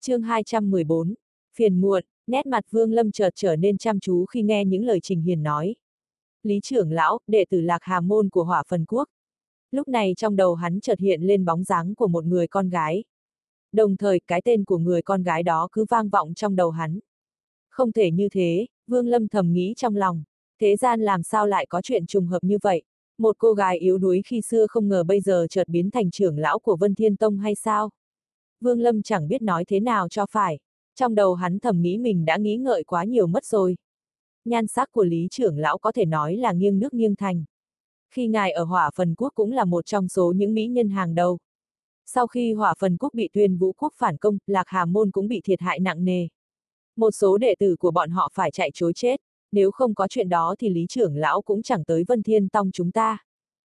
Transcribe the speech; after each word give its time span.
chương 0.00 0.22
214, 0.22 1.14
phiền 1.54 1.80
muộn, 1.80 2.04
nét 2.26 2.46
mặt 2.46 2.64
Vương 2.70 2.92
Lâm 2.92 3.10
chợt 3.10 3.30
trở 3.34 3.56
nên 3.56 3.78
chăm 3.78 4.00
chú 4.00 4.26
khi 4.26 4.42
nghe 4.42 4.64
những 4.64 4.84
lời 4.84 5.00
Trình 5.02 5.22
Hiền 5.22 5.42
nói. 5.42 5.74
Lý 6.42 6.60
trưởng 6.62 6.92
lão, 6.92 7.18
đệ 7.26 7.44
tử 7.50 7.60
lạc 7.60 7.78
hà 7.80 8.00
môn 8.00 8.28
của 8.28 8.44
hỏa 8.44 8.62
phần 8.68 8.84
quốc. 8.88 9.08
Lúc 9.70 9.88
này 9.88 10.14
trong 10.16 10.36
đầu 10.36 10.54
hắn 10.54 10.80
chợt 10.80 10.98
hiện 10.98 11.22
lên 11.22 11.44
bóng 11.44 11.64
dáng 11.64 11.94
của 11.94 12.06
một 12.06 12.24
người 12.24 12.46
con 12.46 12.68
gái. 12.68 13.04
Đồng 13.72 13.96
thời, 13.96 14.20
cái 14.26 14.42
tên 14.44 14.64
của 14.64 14.78
người 14.78 15.02
con 15.02 15.22
gái 15.22 15.42
đó 15.42 15.68
cứ 15.72 15.84
vang 15.90 16.08
vọng 16.08 16.34
trong 16.34 16.56
đầu 16.56 16.70
hắn. 16.70 16.98
Không 17.70 17.92
thể 17.92 18.10
như 18.10 18.28
thế, 18.28 18.66
Vương 18.86 19.06
Lâm 19.08 19.28
thầm 19.28 19.52
nghĩ 19.52 19.74
trong 19.76 19.96
lòng. 19.96 20.22
Thế 20.60 20.76
gian 20.76 21.00
làm 21.00 21.22
sao 21.22 21.46
lại 21.46 21.66
có 21.66 21.82
chuyện 21.82 22.06
trùng 22.06 22.26
hợp 22.26 22.44
như 22.44 22.58
vậy? 22.62 22.82
Một 23.18 23.36
cô 23.38 23.52
gái 23.52 23.78
yếu 23.78 23.98
đuối 23.98 24.22
khi 24.26 24.40
xưa 24.40 24.66
không 24.66 24.88
ngờ 24.88 25.04
bây 25.04 25.20
giờ 25.20 25.46
chợt 25.50 25.68
biến 25.68 25.90
thành 25.90 26.10
trưởng 26.10 26.38
lão 26.38 26.58
của 26.58 26.76
Vân 26.76 26.94
Thiên 26.94 27.16
Tông 27.16 27.38
hay 27.38 27.54
sao? 27.54 27.90
Vương 28.60 28.80
Lâm 28.80 29.02
chẳng 29.02 29.28
biết 29.28 29.42
nói 29.42 29.64
thế 29.64 29.80
nào 29.80 30.08
cho 30.08 30.26
phải. 30.30 30.58
Trong 30.94 31.14
đầu 31.14 31.34
hắn 31.34 31.58
thầm 31.58 31.82
nghĩ 31.82 31.98
mình 31.98 32.24
đã 32.24 32.36
nghĩ 32.36 32.56
ngợi 32.56 32.84
quá 32.84 33.04
nhiều 33.04 33.26
mất 33.26 33.44
rồi. 33.44 33.76
Nhan 34.44 34.66
sắc 34.66 34.92
của 34.92 35.04
Lý 35.04 35.28
trưởng 35.30 35.58
lão 35.58 35.78
có 35.78 35.92
thể 35.92 36.04
nói 36.04 36.36
là 36.36 36.52
nghiêng 36.52 36.78
nước 36.78 36.94
nghiêng 36.94 37.16
thành. 37.16 37.44
Khi 38.10 38.26
ngài 38.26 38.52
ở 38.52 38.64
hỏa 38.64 38.90
phần 38.94 39.14
quốc 39.14 39.32
cũng 39.34 39.52
là 39.52 39.64
một 39.64 39.86
trong 39.86 40.08
số 40.08 40.32
những 40.36 40.54
mỹ 40.54 40.66
nhân 40.66 40.88
hàng 40.88 41.14
đầu. 41.14 41.38
Sau 42.06 42.26
khi 42.26 42.52
hỏa 42.52 42.74
phần 42.78 42.96
quốc 42.96 43.14
bị 43.14 43.28
tuyên 43.32 43.56
vũ 43.56 43.72
quốc 43.72 43.92
phản 43.96 44.16
công, 44.16 44.38
Lạc 44.46 44.64
Hà 44.66 44.84
Môn 44.84 45.10
cũng 45.10 45.28
bị 45.28 45.40
thiệt 45.44 45.60
hại 45.60 45.80
nặng 45.80 46.04
nề. 46.04 46.28
Một 46.96 47.10
số 47.10 47.38
đệ 47.38 47.54
tử 47.58 47.76
của 47.76 47.90
bọn 47.90 48.10
họ 48.10 48.30
phải 48.34 48.50
chạy 48.50 48.70
chối 48.74 48.92
chết, 48.94 49.20
nếu 49.52 49.70
không 49.70 49.94
có 49.94 50.08
chuyện 50.08 50.28
đó 50.28 50.54
thì 50.58 50.68
Lý 50.68 50.86
trưởng 50.88 51.16
lão 51.16 51.42
cũng 51.42 51.62
chẳng 51.62 51.84
tới 51.84 52.04
Vân 52.08 52.22
Thiên 52.22 52.48
Tông 52.48 52.70
chúng 52.70 52.92
ta. 52.92 53.18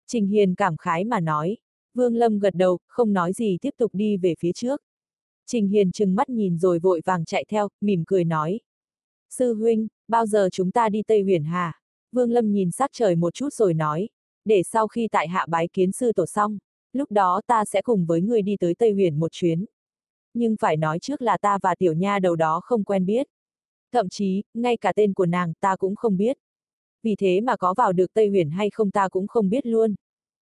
Trình 0.08 0.28
Hiền 0.28 0.56
cảm 0.56 0.78
khái 0.78 1.04
mà 1.04 1.20
nói. 1.20 1.58
Vương 1.94 2.16
Lâm 2.16 2.40
gật 2.40 2.56
đầu, 2.56 2.80
không 2.88 3.14
nói 3.14 3.34
gì 3.34 3.58
tiếp 3.62 3.74
tục 3.78 3.92
đi 3.94 4.18
về 4.18 4.34
phía 4.40 4.52
trước. 4.52 4.82
Trình 5.46 5.68
Hiền 5.68 5.92
trừng 5.92 6.16
mắt 6.16 6.30
nhìn 6.30 6.58
rồi 6.58 6.80
vội 6.80 7.02
vàng 7.06 7.26
chạy 7.26 7.46
theo, 7.50 7.70
mỉm 7.82 8.04
cười 8.08 8.24
nói. 8.24 8.60
Sư 9.30 9.54
huynh, 9.54 9.88
bao 10.08 10.26
giờ 10.26 10.50
chúng 10.52 10.72
ta 10.72 10.90
đi 10.90 11.04
Tây 11.08 11.22
Huyền 11.22 11.44
Hà? 11.44 11.82
Vương 12.12 12.32
Lâm 12.32 12.52
nhìn 12.52 12.72
sát 12.72 12.90
trời 12.94 13.16
một 13.16 13.34
chút 13.34 13.54
rồi 13.54 13.74
nói. 13.74 14.10
Để 14.46 14.64
sau 14.64 14.88
khi 14.88 15.08
tại 15.12 15.28
hạ 15.28 15.46
bái 15.50 15.68
kiến 15.68 15.92
sư 15.92 16.12
tổ 16.16 16.26
xong, 16.26 16.58
lúc 16.94 17.12
đó 17.12 17.42
ta 17.48 17.66
sẽ 17.66 17.82
cùng 17.82 18.06
với 18.06 18.22
người 18.22 18.42
đi 18.42 18.58
tới 18.60 18.76
Tây 18.76 18.94
Huyền 18.94 19.20
một 19.20 19.32
chuyến. 19.32 19.66
Nhưng 20.34 20.56
phải 20.60 20.78
nói 20.78 21.00
trước 21.00 21.22
là 21.22 21.38
ta 21.38 21.58
và 21.62 21.76
tiểu 21.76 21.94
nha 21.94 22.20
đầu 22.20 22.36
đó 22.36 22.62
không 22.64 22.84
quen 22.84 23.06
biết. 23.06 23.28
Thậm 23.92 24.10
chí, 24.10 24.44
ngay 24.54 24.78
cả 24.78 24.94
tên 24.96 25.14
của 25.14 25.26
nàng 25.26 25.54
ta 25.60 25.76
cũng 25.76 25.96
không 25.96 26.18
biết. 26.18 26.38
Vì 27.04 27.16
thế 27.16 27.42
mà 27.42 27.58
có 27.58 27.74
vào 27.74 27.94
được 27.94 28.14
Tây 28.14 28.30
Huyền 28.30 28.50
hay 28.50 28.70
không 28.70 28.92
ta 28.92 29.10
cũng 29.10 29.28
không 29.28 29.50
biết 29.50 29.66
luôn. 29.66 29.96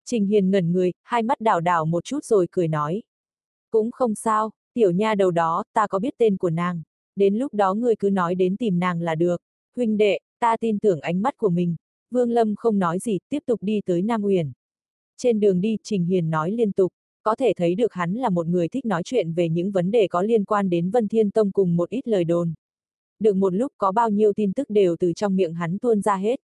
Trình 0.05 0.27
Hiền 0.27 0.51
ngẩn 0.51 0.73
người, 0.73 0.93
hai 1.03 1.23
mắt 1.23 1.41
đảo 1.41 1.61
đảo 1.61 1.85
một 1.85 2.05
chút 2.05 2.25
rồi 2.25 2.47
cười 2.51 2.69
nói. 2.69 3.03
Cũng 3.71 3.91
không 3.91 4.15
sao, 4.15 4.51
tiểu 4.75 4.91
nha 4.91 5.15
đầu 5.15 5.31
đó, 5.31 5.65
ta 5.73 5.87
có 5.87 5.99
biết 5.99 6.15
tên 6.19 6.37
của 6.37 6.51
nàng. 6.51 6.83
Đến 7.17 7.35
lúc 7.35 7.55
đó 7.55 7.75
ngươi 7.75 7.97
cứ 7.97 8.11
nói 8.11 8.35
đến 8.35 8.57
tìm 8.57 8.79
nàng 8.79 9.01
là 9.01 9.15
được. 9.15 9.43
Huynh 9.77 9.97
đệ, 9.97 10.19
ta 10.41 10.57
tin 10.57 10.79
tưởng 10.79 11.01
ánh 11.01 11.23
mắt 11.23 11.37
của 11.37 11.49
mình. 11.49 11.77
Vương 12.11 12.31
Lâm 12.31 12.55
không 12.57 12.79
nói 12.79 12.99
gì, 12.99 13.19
tiếp 13.29 13.43
tục 13.47 13.63
đi 13.63 13.81
tới 13.87 14.03
Nam 14.03 14.25
Uyển. 14.25 14.53
Trên 15.17 15.41
đường 15.41 15.61
đi, 15.61 15.77
Trình 15.83 16.05
Hiền 16.05 16.31
nói 16.31 16.51
liên 16.51 16.73
tục, 16.73 16.93
có 17.23 17.35
thể 17.35 17.53
thấy 17.57 17.75
được 17.75 17.93
hắn 17.93 18.15
là 18.15 18.31
một 18.31 18.47
người 18.47 18.69
thích 18.69 18.85
nói 18.85 19.03
chuyện 19.05 19.33
về 19.35 19.49
những 19.49 19.71
vấn 19.71 19.91
đề 19.91 20.09
có 20.09 20.23
liên 20.23 20.45
quan 20.45 20.71
đến 20.71 20.91
Vân 20.91 21.09
Thiên 21.09 21.31
Tông 21.31 21.53
cùng 21.53 21.77
một 21.77 21.91
ít 21.91 22.09
lời 22.09 22.25
đồn. 22.25 22.55
Được 23.19 23.37
một 23.37 23.55
lúc 23.55 23.73
có 23.79 23.93
bao 23.93 24.11
nhiêu 24.11 24.33
tin 24.33 24.53
tức 24.53 24.71
đều 24.71 24.97
từ 24.99 25.13
trong 25.13 25.37
miệng 25.37 25.55
hắn 25.55 25.79
tuôn 25.79 26.01
ra 26.01 26.17
hết. 26.17 26.41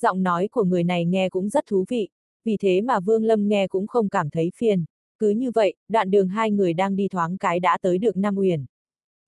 Giọng 0.00 0.22
nói 0.22 0.48
của 0.48 0.64
người 0.64 0.84
này 0.84 1.04
nghe 1.04 1.28
cũng 1.28 1.48
rất 1.48 1.64
thú 1.66 1.84
vị, 1.88 2.08
vì 2.44 2.56
thế 2.56 2.80
mà 2.80 3.00
Vương 3.00 3.24
Lâm 3.24 3.48
nghe 3.48 3.68
cũng 3.68 3.86
không 3.86 4.08
cảm 4.08 4.30
thấy 4.30 4.50
phiền. 4.56 4.84
Cứ 5.18 5.30
như 5.30 5.50
vậy, 5.54 5.74
đoạn 5.88 6.10
đường 6.10 6.28
hai 6.28 6.50
người 6.50 6.72
đang 6.72 6.96
đi 6.96 7.08
thoáng 7.08 7.38
cái 7.38 7.60
đã 7.60 7.78
tới 7.82 7.98
được 7.98 8.16
Nam 8.16 8.38
Uyển. 8.38 8.64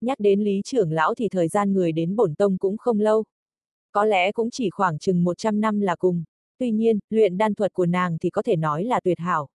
Nhắc 0.00 0.20
đến 0.20 0.40
Lý 0.40 0.60
trưởng 0.64 0.92
lão 0.92 1.14
thì 1.14 1.28
thời 1.28 1.48
gian 1.48 1.72
người 1.72 1.92
đến 1.92 2.16
bổn 2.16 2.34
tông 2.34 2.58
cũng 2.58 2.76
không 2.76 3.00
lâu. 3.00 3.24
Có 3.92 4.04
lẽ 4.04 4.32
cũng 4.32 4.50
chỉ 4.50 4.70
khoảng 4.70 4.98
chừng 4.98 5.24
100 5.24 5.60
năm 5.60 5.80
là 5.80 5.96
cùng. 5.96 6.24
Tuy 6.58 6.70
nhiên, 6.70 6.98
luyện 7.10 7.38
đan 7.38 7.54
thuật 7.54 7.72
của 7.72 7.86
nàng 7.86 8.18
thì 8.18 8.30
có 8.30 8.42
thể 8.42 8.56
nói 8.56 8.84
là 8.84 9.00
tuyệt 9.00 9.18
hảo. 9.18 9.48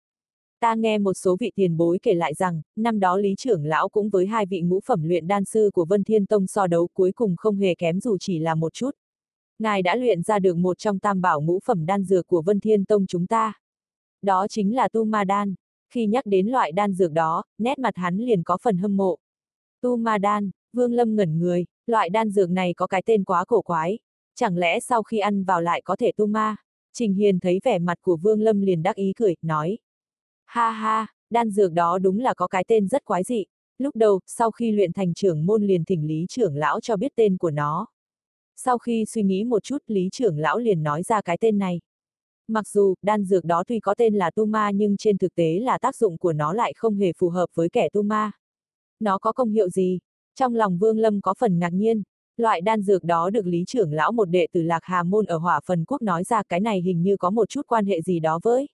Ta 0.59 0.75
nghe 0.75 0.97
một 0.97 1.13
số 1.13 1.37
vị 1.39 1.51
tiền 1.55 1.77
bối 1.77 1.99
kể 2.01 2.13
lại 2.13 2.33
rằng, 2.33 2.61
năm 2.75 2.99
đó 2.99 3.17
Lý 3.17 3.35
trưởng 3.37 3.65
lão 3.65 3.89
cũng 3.89 4.09
với 4.09 4.27
hai 4.27 4.45
vị 4.45 4.61
ngũ 4.61 4.79
phẩm 4.85 5.03
luyện 5.03 5.27
đan 5.27 5.45
sư 5.45 5.69
của 5.73 5.85
Vân 5.85 6.03
Thiên 6.03 6.25
Tông 6.25 6.47
so 6.47 6.67
đấu 6.67 6.87
cuối 6.93 7.11
cùng 7.11 7.35
không 7.37 7.57
hề 7.57 7.75
kém 7.75 7.99
dù 7.99 8.17
chỉ 8.19 8.39
là 8.39 8.55
một 8.55 8.73
chút. 8.73 8.91
Ngài 9.61 9.81
đã 9.81 9.95
luyện 9.95 10.21
ra 10.21 10.39
được 10.39 10.57
một 10.57 10.77
trong 10.77 10.99
tam 10.99 11.21
bảo 11.21 11.41
ngũ 11.41 11.59
phẩm 11.65 11.85
đan 11.85 12.03
dược 12.03 12.27
của 12.27 12.41
Vân 12.41 12.59
Thiên 12.59 12.85
Tông 12.85 13.07
chúng 13.07 13.27
ta. 13.27 13.53
Đó 14.21 14.47
chính 14.47 14.75
là 14.75 14.89
Tu 14.89 15.05
Ma 15.05 15.23
Đan. 15.23 15.55
Khi 15.93 16.07
nhắc 16.07 16.25
đến 16.25 16.47
loại 16.47 16.71
đan 16.71 16.93
dược 16.93 17.11
đó, 17.11 17.43
nét 17.57 17.79
mặt 17.79 17.95
hắn 17.95 18.17
liền 18.17 18.43
có 18.43 18.57
phần 18.61 18.77
hâm 18.77 18.97
mộ. 18.97 19.17
Tu 19.81 19.97
Ma 19.97 20.17
Đan, 20.17 20.51
Vương 20.73 20.93
Lâm 20.93 21.15
ngẩn 21.15 21.39
người, 21.39 21.65
loại 21.87 22.09
đan 22.09 22.29
dược 22.29 22.49
này 22.49 22.73
có 22.73 22.87
cái 22.87 23.01
tên 23.05 23.23
quá 23.23 23.45
cổ 23.45 23.61
quái. 23.61 23.99
Chẳng 24.35 24.57
lẽ 24.57 24.79
sau 24.79 25.03
khi 25.03 25.19
ăn 25.19 25.43
vào 25.43 25.61
lại 25.61 25.81
có 25.81 25.95
thể 25.95 26.11
tu 26.17 26.25
ma? 26.25 26.55
Trình 26.93 27.13
Hiền 27.13 27.39
thấy 27.39 27.59
vẻ 27.63 27.79
mặt 27.79 27.97
của 28.01 28.17
Vương 28.17 28.41
Lâm 28.41 28.61
liền 28.61 28.83
đắc 28.83 28.95
ý 28.95 29.13
cười, 29.15 29.35
nói. 29.41 29.77
Ha 30.45 30.71
ha, 30.71 31.07
đan 31.29 31.49
dược 31.49 31.73
đó 31.73 31.97
đúng 31.99 32.19
là 32.19 32.33
có 32.33 32.47
cái 32.47 32.63
tên 32.67 32.87
rất 32.87 33.05
quái 33.05 33.23
dị. 33.23 33.45
Lúc 33.77 33.95
đầu, 33.95 34.19
sau 34.25 34.51
khi 34.51 34.71
luyện 34.71 34.93
thành 34.93 35.13
trưởng 35.13 35.45
môn 35.45 35.63
liền 35.63 35.85
thỉnh 35.85 36.07
Lý 36.07 36.25
trưởng 36.29 36.55
lão 36.55 36.79
cho 36.79 36.97
biết 36.97 37.11
tên 37.15 37.37
của 37.37 37.51
nó. 37.51 37.87
Sau 38.63 38.77
khi 38.77 39.05
suy 39.05 39.23
nghĩ 39.23 39.43
một 39.43 39.63
chút, 39.63 39.77
Lý 39.87 40.09
trưởng 40.11 40.37
lão 40.39 40.57
liền 40.57 40.83
nói 40.83 41.03
ra 41.03 41.21
cái 41.21 41.37
tên 41.41 41.57
này. 41.57 41.79
Mặc 42.47 42.67
dù, 42.67 42.95
đan 43.01 43.23
dược 43.23 43.45
đó 43.45 43.63
tuy 43.67 43.79
có 43.79 43.95
tên 43.95 44.15
là 44.15 44.31
tu 44.31 44.45
ma 44.45 44.71
nhưng 44.71 44.97
trên 44.97 45.17
thực 45.17 45.35
tế 45.35 45.59
là 45.59 45.77
tác 45.77 45.95
dụng 45.95 46.17
của 46.17 46.33
nó 46.33 46.53
lại 46.53 46.73
không 46.75 46.95
hề 46.95 47.13
phù 47.17 47.29
hợp 47.29 47.45
với 47.53 47.69
kẻ 47.69 47.89
tu 47.93 48.01
ma. 48.01 48.31
Nó 48.99 49.17
có 49.17 49.31
công 49.31 49.49
hiệu 49.49 49.69
gì? 49.69 49.99
Trong 50.35 50.55
lòng 50.55 50.77
Vương 50.77 50.99
Lâm 50.99 51.21
có 51.21 51.33
phần 51.39 51.59
ngạc 51.59 51.69
nhiên. 51.69 52.03
Loại 52.37 52.61
đan 52.61 52.81
dược 52.81 53.03
đó 53.03 53.29
được 53.29 53.45
Lý 53.45 53.63
trưởng 53.67 53.93
lão 53.93 54.11
một 54.11 54.25
đệ 54.25 54.47
tử 54.51 54.61
Lạc 54.61 54.79
Hà 54.83 55.03
Môn 55.03 55.25
ở 55.25 55.37
Hỏa 55.37 55.59
Phần 55.65 55.85
Quốc 55.85 56.01
nói 56.01 56.23
ra 56.23 56.43
cái 56.43 56.59
này 56.59 56.81
hình 56.81 57.01
như 57.01 57.17
có 57.17 57.29
một 57.29 57.49
chút 57.49 57.67
quan 57.67 57.85
hệ 57.85 58.01
gì 58.01 58.19
đó 58.19 58.39
với. 58.43 58.69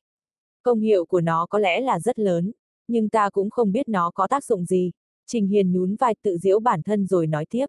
Công 0.63 0.79
hiệu 0.79 1.05
của 1.05 1.21
nó 1.21 1.45
có 1.45 1.59
lẽ 1.59 1.81
là 1.81 1.99
rất 1.99 2.19
lớn, 2.19 2.51
nhưng 2.87 3.09
ta 3.09 3.29
cũng 3.29 3.49
không 3.49 3.71
biết 3.71 3.87
nó 3.89 4.11
có 4.11 4.27
tác 4.27 4.43
dụng 4.43 4.65
gì. 4.65 4.91
Trình 5.27 5.47
Hiền 5.47 5.73
nhún 5.73 5.95
vai 5.95 6.15
tự 6.23 6.37
diễu 6.37 6.59
bản 6.59 6.83
thân 6.83 7.05
rồi 7.05 7.27
nói 7.27 7.45
tiếp. 7.49 7.65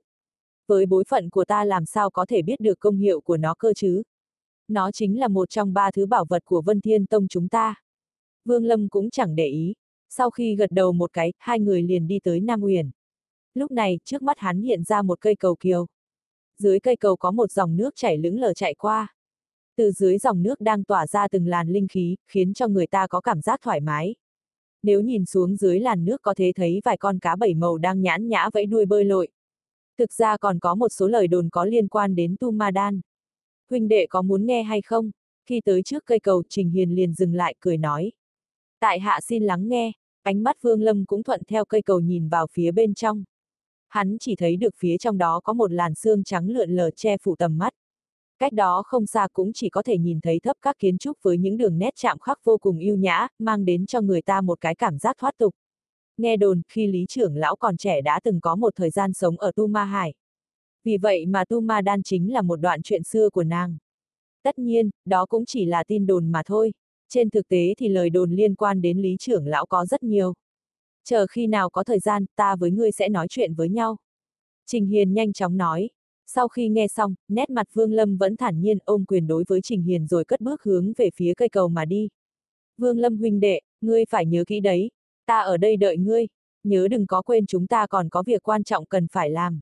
Với 0.68 0.86
bối 0.86 1.04
phận 1.08 1.30
của 1.30 1.44
ta 1.44 1.64
làm 1.64 1.86
sao 1.86 2.10
có 2.10 2.26
thể 2.26 2.42
biết 2.42 2.60
được 2.60 2.78
công 2.80 2.96
hiệu 2.96 3.20
của 3.20 3.36
nó 3.36 3.54
cơ 3.58 3.72
chứ? 3.72 4.02
Nó 4.68 4.90
chính 4.90 5.20
là 5.20 5.28
một 5.28 5.50
trong 5.50 5.72
ba 5.72 5.90
thứ 5.90 6.06
bảo 6.06 6.24
vật 6.28 6.44
của 6.44 6.62
Vân 6.62 6.80
Thiên 6.80 7.06
Tông 7.06 7.28
chúng 7.28 7.48
ta. 7.48 7.74
Vương 8.44 8.64
Lâm 8.64 8.88
cũng 8.88 9.10
chẳng 9.10 9.36
để 9.36 9.46
ý. 9.46 9.74
Sau 10.08 10.30
khi 10.30 10.56
gật 10.56 10.70
đầu 10.70 10.92
một 10.92 11.12
cái, 11.12 11.32
hai 11.38 11.60
người 11.60 11.82
liền 11.82 12.06
đi 12.06 12.18
tới 12.24 12.40
Nam 12.40 12.62
Uyển. 12.62 12.90
Lúc 13.54 13.70
này, 13.70 13.98
trước 14.04 14.22
mắt 14.22 14.38
hắn 14.38 14.62
hiện 14.62 14.84
ra 14.84 15.02
một 15.02 15.20
cây 15.20 15.34
cầu 15.34 15.56
kiều. 15.60 15.86
Dưới 16.58 16.80
cây 16.80 16.96
cầu 16.96 17.16
có 17.16 17.30
một 17.30 17.52
dòng 17.52 17.76
nước 17.76 17.90
chảy 17.96 18.18
lững 18.18 18.40
lờ 18.40 18.54
chạy 18.54 18.74
qua. 18.74 19.14
Từ 19.76 19.90
dưới 19.90 20.18
dòng 20.18 20.42
nước 20.42 20.60
đang 20.60 20.84
tỏa 20.84 21.06
ra 21.06 21.28
từng 21.28 21.46
làn 21.46 21.68
linh 21.68 21.88
khí, 21.88 22.16
khiến 22.26 22.54
cho 22.54 22.68
người 22.68 22.86
ta 22.86 23.06
có 23.06 23.20
cảm 23.20 23.40
giác 23.40 23.60
thoải 23.62 23.80
mái. 23.80 24.14
Nếu 24.82 25.00
nhìn 25.00 25.24
xuống 25.24 25.56
dưới 25.56 25.80
làn 25.80 26.04
nước 26.04 26.22
có 26.22 26.34
thể 26.34 26.52
thấy 26.56 26.80
vài 26.84 26.96
con 26.96 27.18
cá 27.18 27.36
bảy 27.36 27.54
màu 27.54 27.78
đang 27.78 28.02
nhãn 28.02 28.28
nhã 28.28 28.48
vẫy 28.52 28.66
đuôi 28.66 28.86
bơi 28.86 29.04
lội. 29.04 29.28
Thực 29.98 30.12
ra 30.12 30.36
còn 30.36 30.58
có 30.58 30.74
một 30.74 30.88
số 30.88 31.06
lời 31.06 31.28
đồn 31.28 31.48
có 31.48 31.64
liên 31.64 31.88
quan 31.88 32.14
đến 32.14 32.36
Tu 32.40 32.50
Ma 32.50 32.70
Đan. 32.70 33.00
Huynh 33.70 33.88
đệ 33.88 34.06
có 34.10 34.22
muốn 34.22 34.46
nghe 34.46 34.62
hay 34.62 34.82
không? 34.82 35.10
Khi 35.46 35.60
tới 35.64 35.82
trước 35.82 36.04
cây 36.06 36.20
cầu, 36.20 36.42
Trình 36.48 36.70
Hiền 36.70 36.90
liền 36.90 37.12
dừng 37.12 37.34
lại 37.34 37.54
cười 37.60 37.76
nói. 37.76 38.12
Tại 38.80 39.00
hạ 39.00 39.20
xin 39.22 39.42
lắng 39.42 39.68
nghe, 39.68 39.92
ánh 40.22 40.42
mắt 40.42 40.56
Vương 40.62 40.82
Lâm 40.82 41.04
cũng 41.04 41.22
thuận 41.22 41.40
theo 41.48 41.64
cây 41.64 41.82
cầu 41.82 42.00
nhìn 42.00 42.28
vào 42.28 42.46
phía 42.52 42.72
bên 42.72 42.94
trong. 42.94 43.24
Hắn 43.88 44.16
chỉ 44.20 44.36
thấy 44.36 44.56
được 44.56 44.74
phía 44.78 44.98
trong 44.98 45.18
đó 45.18 45.40
có 45.44 45.52
một 45.52 45.72
làn 45.72 45.94
xương 45.94 46.24
trắng 46.24 46.48
lượn 46.48 46.70
lờ 46.70 46.90
che 46.90 47.16
phủ 47.18 47.36
tầm 47.36 47.58
mắt. 47.58 47.72
Cách 48.38 48.52
đó 48.52 48.82
không 48.86 49.06
xa 49.06 49.28
cũng 49.32 49.52
chỉ 49.52 49.68
có 49.68 49.82
thể 49.82 49.98
nhìn 49.98 50.20
thấy 50.20 50.40
thấp 50.40 50.56
các 50.62 50.76
kiến 50.78 50.98
trúc 50.98 51.18
với 51.22 51.38
những 51.38 51.56
đường 51.56 51.78
nét 51.78 51.90
chạm 51.96 52.18
khắc 52.18 52.44
vô 52.44 52.58
cùng 52.58 52.78
yêu 52.78 52.96
nhã, 52.96 53.28
mang 53.38 53.64
đến 53.64 53.86
cho 53.86 54.00
người 54.00 54.22
ta 54.22 54.40
một 54.40 54.60
cái 54.60 54.74
cảm 54.74 54.98
giác 54.98 55.16
thoát 55.18 55.38
tục. 55.38 55.54
Nghe 56.18 56.36
đồn, 56.36 56.62
khi 56.68 56.86
lý 56.86 57.06
trưởng 57.08 57.36
lão 57.36 57.56
còn 57.56 57.76
trẻ 57.76 58.00
đã 58.00 58.20
từng 58.24 58.40
có 58.40 58.56
một 58.56 58.74
thời 58.76 58.90
gian 58.90 59.12
sống 59.12 59.38
ở 59.38 59.52
Tu 59.52 59.66
Ma 59.66 59.84
Hải. 59.84 60.14
Vì 60.84 60.96
vậy 60.96 61.26
mà 61.26 61.44
Tu 61.44 61.60
Ma 61.60 61.80
Đan 61.80 62.02
chính 62.02 62.32
là 62.32 62.42
một 62.42 62.56
đoạn 62.56 62.82
chuyện 62.82 63.02
xưa 63.02 63.30
của 63.30 63.44
nàng. 63.44 63.76
Tất 64.42 64.58
nhiên, 64.58 64.90
đó 65.04 65.26
cũng 65.26 65.44
chỉ 65.46 65.64
là 65.64 65.84
tin 65.84 66.06
đồn 66.06 66.32
mà 66.32 66.42
thôi. 66.46 66.72
Trên 67.08 67.30
thực 67.30 67.48
tế 67.48 67.74
thì 67.78 67.88
lời 67.88 68.10
đồn 68.10 68.30
liên 68.30 68.54
quan 68.54 68.82
đến 68.82 68.98
lý 68.98 69.16
trưởng 69.20 69.46
lão 69.46 69.66
có 69.66 69.86
rất 69.86 70.02
nhiều. 70.02 70.34
Chờ 71.04 71.26
khi 71.26 71.46
nào 71.46 71.70
có 71.70 71.84
thời 71.84 71.98
gian, 71.98 72.24
ta 72.36 72.56
với 72.56 72.70
ngươi 72.70 72.92
sẽ 72.92 73.08
nói 73.08 73.26
chuyện 73.30 73.54
với 73.54 73.68
nhau. 73.68 73.96
Trình 74.66 74.86
Hiền 74.86 75.12
nhanh 75.12 75.32
chóng 75.32 75.56
nói. 75.56 75.90
Sau 76.26 76.48
khi 76.48 76.68
nghe 76.68 76.88
xong, 76.88 77.14
nét 77.28 77.50
mặt 77.50 77.66
Vương 77.72 77.92
Lâm 77.92 78.16
vẫn 78.16 78.36
thản 78.36 78.60
nhiên 78.60 78.78
ôm 78.84 79.04
quyền 79.04 79.26
đối 79.26 79.44
với 79.48 79.60
Trình 79.60 79.82
Hiền 79.82 80.06
rồi 80.06 80.24
cất 80.24 80.40
bước 80.40 80.62
hướng 80.62 80.92
về 80.96 81.10
phía 81.14 81.34
cây 81.34 81.48
cầu 81.48 81.68
mà 81.68 81.84
đi. 81.84 82.08
Vương 82.78 82.98
Lâm 82.98 83.16
huynh 83.16 83.40
đệ, 83.40 83.60
ngươi 83.80 84.04
phải 84.04 84.26
nhớ 84.26 84.44
kỹ 84.46 84.60
đấy, 84.60 84.90
ta 85.28 85.38
ở 85.40 85.56
đây 85.56 85.76
đợi 85.76 85.96
ngươi, 85.96 86.26
nhớ 86.64 86.88
đừng 86.88 87.06
có 87.06 87.22
quên 87.22 87.46
chúng 87.46 87.66
ta 87.66 87.86
còn 87.86 88.08
có 88.08 88.22
việc 88.26 88.42
quan 88.42 88.64
trọng 88.64 88.86
cần 88.86 89.06
phải 89.12 89.30
làm. 89.30 89.60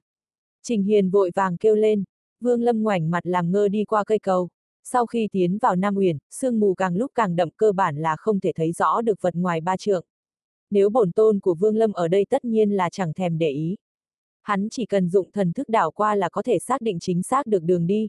Trình 0.63 0.83
Hiền 0.83 1.11
vội 1.11 1.31
vàng 1.35 1.57
kêu 1.57 1.75
lên, 1.75 2.05
Vương 2.41 2.63
Lâm 2.63 2.83
ngoảnh 2.83 3.11
mặt 3.11 3.27
làm 3.27 3.53
ngơ 3.53 3.69
đi 3.69 3.85
qua 3.85 4.05
cây 4.05 4.19
cầu. 4.19 4.49
Sau 4.85 5.07
khi 5.07 5.29
tiến 5.33 5.59
vào 5.59 5.77
Nam 5.77 5.97
Uyển, 5.97 6.19
sương 6.31 6.61
mù 6.61 6.75
càng 6.75 6.97
lúc 6.97 7.13
càng 7.15 7.37
đậm 7.37 7.49
cơ 7.57 7.73
bản 7.73 7.97
là 7.97 8.17
không 8.17 8.41
thể 8.41 8.53
thấy 8.55 8.73
rõ 8.73 9.01
được 9.01 9.19
vật 9.21 9.35
ngoài 9.35 9.61
ba 9.61 9.77
trượng. 9.77 10.05
nếu 10.71 10.91
bổn 10.91 11.13
tôn 11.13 11.41
của 11.41 11.55
Vương 11.55 11.77
Lâm 11.77 11.93
ở 11.93 12.09
đây 12.09 12.27
tất 12.31 12.45
nhiên 12.45 12.71
là 12.71 12.91
chẳng 12.91 13.13
thèm 13.13 13.39
để 13.39 13.51
ý. 13.51 13.77
Hắn 14.43 14.69
chỉ 14.71 14.87
cần 14.87 15.09
dụng 15.09 15.31
thần 15.33 15.53
thức 15.53 15.69
đảo 15.69 15.91
qua 15.91 16.15
là 16.15 16.29
có 16.29 16.43
thể 16.43 16.59
xác 16.59 16.81
định 16.81 16.99
chính 17.01 17.23
xác 17.23 17.47
được 17.47 17.63
đường 17.63 17.87
đi. 17.87 18.09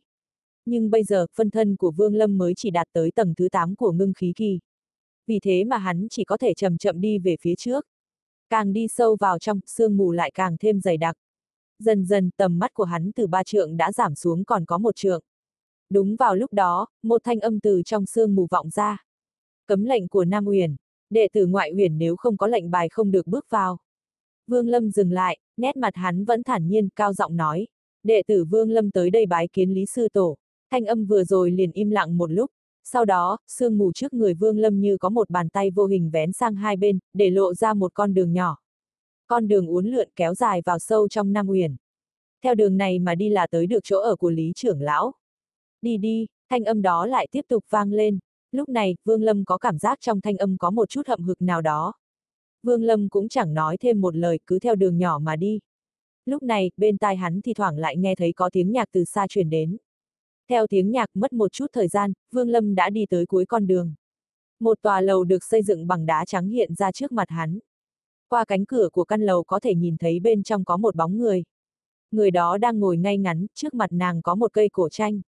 Nhưng 0.65 0.89
bây 0.89 1.03
giờ, 1.03 1.25
phân 1.35 1.49
thân 1.49 1.75
của 1.75 1.91
Vương 1.91 2.15
Lâm 2.15 2.37
mới 2.37 2.53
chỉ 2.55 2.71
đạt 2.71 2.87
tới 2.93 3.11
tầng 3.11 3.33
thứ 3.37 3.49
8 3.49 3.75
của 3.75 3.91
ngưng 3.91 4.13
khí 4.13 4.33
kỳ. 4.35 4.59
Vì 5.27 5.39
thế 5.39 5.63
mà 5.63 5.77
hắn 5.77 6.07
chỉ 6.09 6.23
có 6.23 6.37
thể 6.37 6.53
chậm 6.53 6.77
chậm 6.77 7.01
đi 7.01 7.19
về 7.19 7.35
phía 7.41 7.55
trước. 7.55 7.85
Càng 8.49 8.73
đi 8.73 8.87
sâu 8.87 9.15
vào 9.19 9.39
trong, 9.39 9.59
sương 9.65 9.97
mù 9.97 10.11
lại 10.11 10.31
càng 10.33 10.57
thêm 10.59 10.81
dày 10.81 10.97
đặc. 10.97 11.15
Dần 11.79 12.05
dần, 12.05 12.29
tầm 12.37 12.59
mắt 12.59 12.73
của 12.73 12.83
hắn 12.83 13.11
từ 13.15 13.27
ba 13.27 13.43
trượng 13.43 13.77
đã 13.77 13.91
giảm 13.91 14.15
xuống 14.15 14.43
còn 14.43 14.65
có 14.65 14.77
một 14.77 14.95
trượng. 14.95 15.23
Đúng 15.89 16.15
vào 16.15 16.35
lúc 16.35 16.53
đó, 16.53 16.87
một 17.03 17.21
thanh 17.23 17.39
âm 17.39 17.59
từ 17.59 17.81
trong 17.85 18.05
sương 18.05 18.35
mù 18.35 18.47
vọng 18.51 18.69
ra. 18.69 19.03
Cấm 19.65 19.83
lệnh 19.83 20.07
của 20.07 20.25
Nam 20.25 20.45
Uyển, 20.45 20.75
đệ 21.09 21.27
tử 21.33 21.45
ngoại 21.45 21.71
uyển 21.77 21.97
nếu 21.97 22.15
không 22.15 22.37
có 22.37 22.47
lệnh 22.47 22.71
bài 22.71 22.89
không 22.89 23.11
được 23.11 23.27
bước 23.27 23.45
vào. 23.49 23.79
Vương 24.47 24.67
Lâm 24.67 24.91
dừng 24.91 25.11
lại, 25.11 25.37
nét 25.57 25.77
mặt 25.77 25.95
hắn 25.95 26.25
vẫn 26.25 26.43
thản 26.43 26.67
nhiên, 26.67 26.89
cao 26.95 27.13
giọng 27.13 27.35
nói. 27.35 27.67
Đệ 28.03 28.21
tử 28.27 28.45
Vương 28.45 28.71
Lâm 28.71 28.91
tới 28.91 29.09
đây 29.09 29.25
bái 29.25 29.47
kiến 29.47 29.69
Lý 29.69 29.85
Sư 29.85 30.07
Tổ. 30.13 30.37
Thanh 30.71 30.85
âm 30.85 31.05
vừa 31.05 31.23
rồi 31.23 31.51
liền 31.51 31.71
im 31.71 31.89
lặng 31.89 32.17
một 32.17 32.31
lúc. 32.31 32.51
Sau 32.91 33.05
đó, 33.05 33.37
sương 33.47 33.77
mù 33.77 33.91
trước 33.91 34.13
người 34.13 34.33
Vương 34.33 34.57
Lâm 34.57 34.79
như 34.79 34.97
có 34.97 35.09
một 35.09 35.29
bàn 35.29 35.49
tay 35.49 35.71
vô 35.71 35.85
hình 35.85 36.09
vén 36.09 36.33
sang 36.33 36.55
hai 36.55 36.77
bên, 36.77 36.99
để 37.13 37.29
lộ 37.29 37.53
ra 37.53 37.73
một 37.73 37.93
con 37.93 38.13
đường 38.13 38.33
nhỏ. 38.33 38.57
Con 39.27 39.47
đường 39.47 39.67
uốn 39.67 39.85
lượn 39.87 40.09
kéo 40.15 40.35
dài 40.35 40.61
vào 40.65 40.79
sâu 40.79 41.07
trong 41.07 41.33
Nam 41.33 41.49
Uyển. 41.49 41.75
Theo 42.43 42.55
đường 42.55 42.77
này 42.77 42.99
mà 42.99 43.15
đi 43.15 43.29
là 43.29 43.47
tới 43.47 43.67
được 43.67 43.79
chỗ 43.83 43.99
ở 43.99 44.15
của 44.15 44.29
Lý 44.29 44.51
trưởng 44.55 44.81
lão. 44.81 45.13
Đi 45.81 45.97
đi, 45.97 46.27
thanh 46.49 46.63
âm 46.63 46.81
đó 46.81 47.05
lại 47.05 47.27
tiếp 47.31 47.45
tục 47.47 47.65
vang 47.69 47.91
lên. 47.91 48.19
Lúc 48.51 48.69
này, 48.69 48.95
Vương 49.05 49.23
Lâm 49.23 49.45
có 49.45 49.57
cảm 49.57 49.77
giác 49.77 49.97
trong 50.01 50.21
thanh 50.21 50.37
âm 50.37 50.57
có 50.57 50.69
một 50.69 50.89
chút 50.89 51.07
hậm 51.07 51.23
hực 51.23 51.41
nào 51.41 51.61
đó. 51.61 51.93
Vương 52.63 52.83
Lâm 52.83 53.09
cũng 53.09 53.29
chẳng 53.29 53.53
nói 53.53 53.77
thêm 53.77 54.01
một 54.01 54.15
lời, 54.15 54.39
cứ 54.47 54.59
theo 54.59 54.75
đường 54.75 54.97
nhỏ 54.97 55.19
mà 55.19 55.35
đi. 55.35 55.59
Lúc 56.25 56.43
này, 56.43 56.71
bên 56.77 56.97
tai 56.97 57.15
hắn 57.15 57.41
thì 57.41 57.53
thoảng 57.53 57.77
lại 57.77 57.97
nghe 57.97 58.15
thấy 58.15 58.33
có 58.33 58.49
tiếng 58.53 58.71
nhạc 58.71 58.89
từ 58.91 59.05
xa 59.05 59.27
truyền 59.29 59.49
đến. 59.49 59.77
Theo 60.49 60.67
tiếng 60.67 60.91
nhạc 60.91 61.09
mất 61.13 61.33
một 61.33 61.51
chút 61.51 61.67
thời 61.73 61.87
gian, 61.87 62.13
Vương 62.31 62.49
Lâm 62.49 62.75
đã 62.75 62.89
đi 62.89 63.05
tới 63.09 63.25
cuối 63.25 63.45
con 63.45 63.67
đường. 63.67 63.93
Một 64.59 64.77
tòa 64.81 65.01
lầu 65.01 65.23
được 65.23 65.43
xây 65.43 65.63
dựng 65.63 65.87
bằng 65.87 66.05
đá 66.05 66.25
trắng 66.25 66.49
hiện 66.49 66.73
ra 66.73 66.91
trước 66.91 67.11
mặt 67.11 67.29
hắn. 67.29 67.59
Qua 68.29 68.45
cánh 68.45 68.65
cửa 68.65 68.89
của 68.91 69.03
căn 69.03 69.21
lầu 69.21 69.43
có 69.43 69.59
thể 69.59 69.75
nhìn 69.75 69.97
thấy 69.97 70.19
bên 70.19 70.43
trong 70.43 70.65
có 70.65 70.77
một 70.77 70.95
bóng 70.95 71.17
người. 71.17 71.43
Người 72.11 72.31
đó 72.31 72.57
đang 72.57 72.79
ngồi 72.79 72.97
ngay 72.97 73.17
ngắn, 73.17 73.45
trước 73.53 73.73
mặt 73.73 73.91
nàng 73.91 74.21
có 74.21 74.35
một 74.35 74.53
cây 74.53 74.69
cổ 74.69 74.89
tranh. 74.89 75.21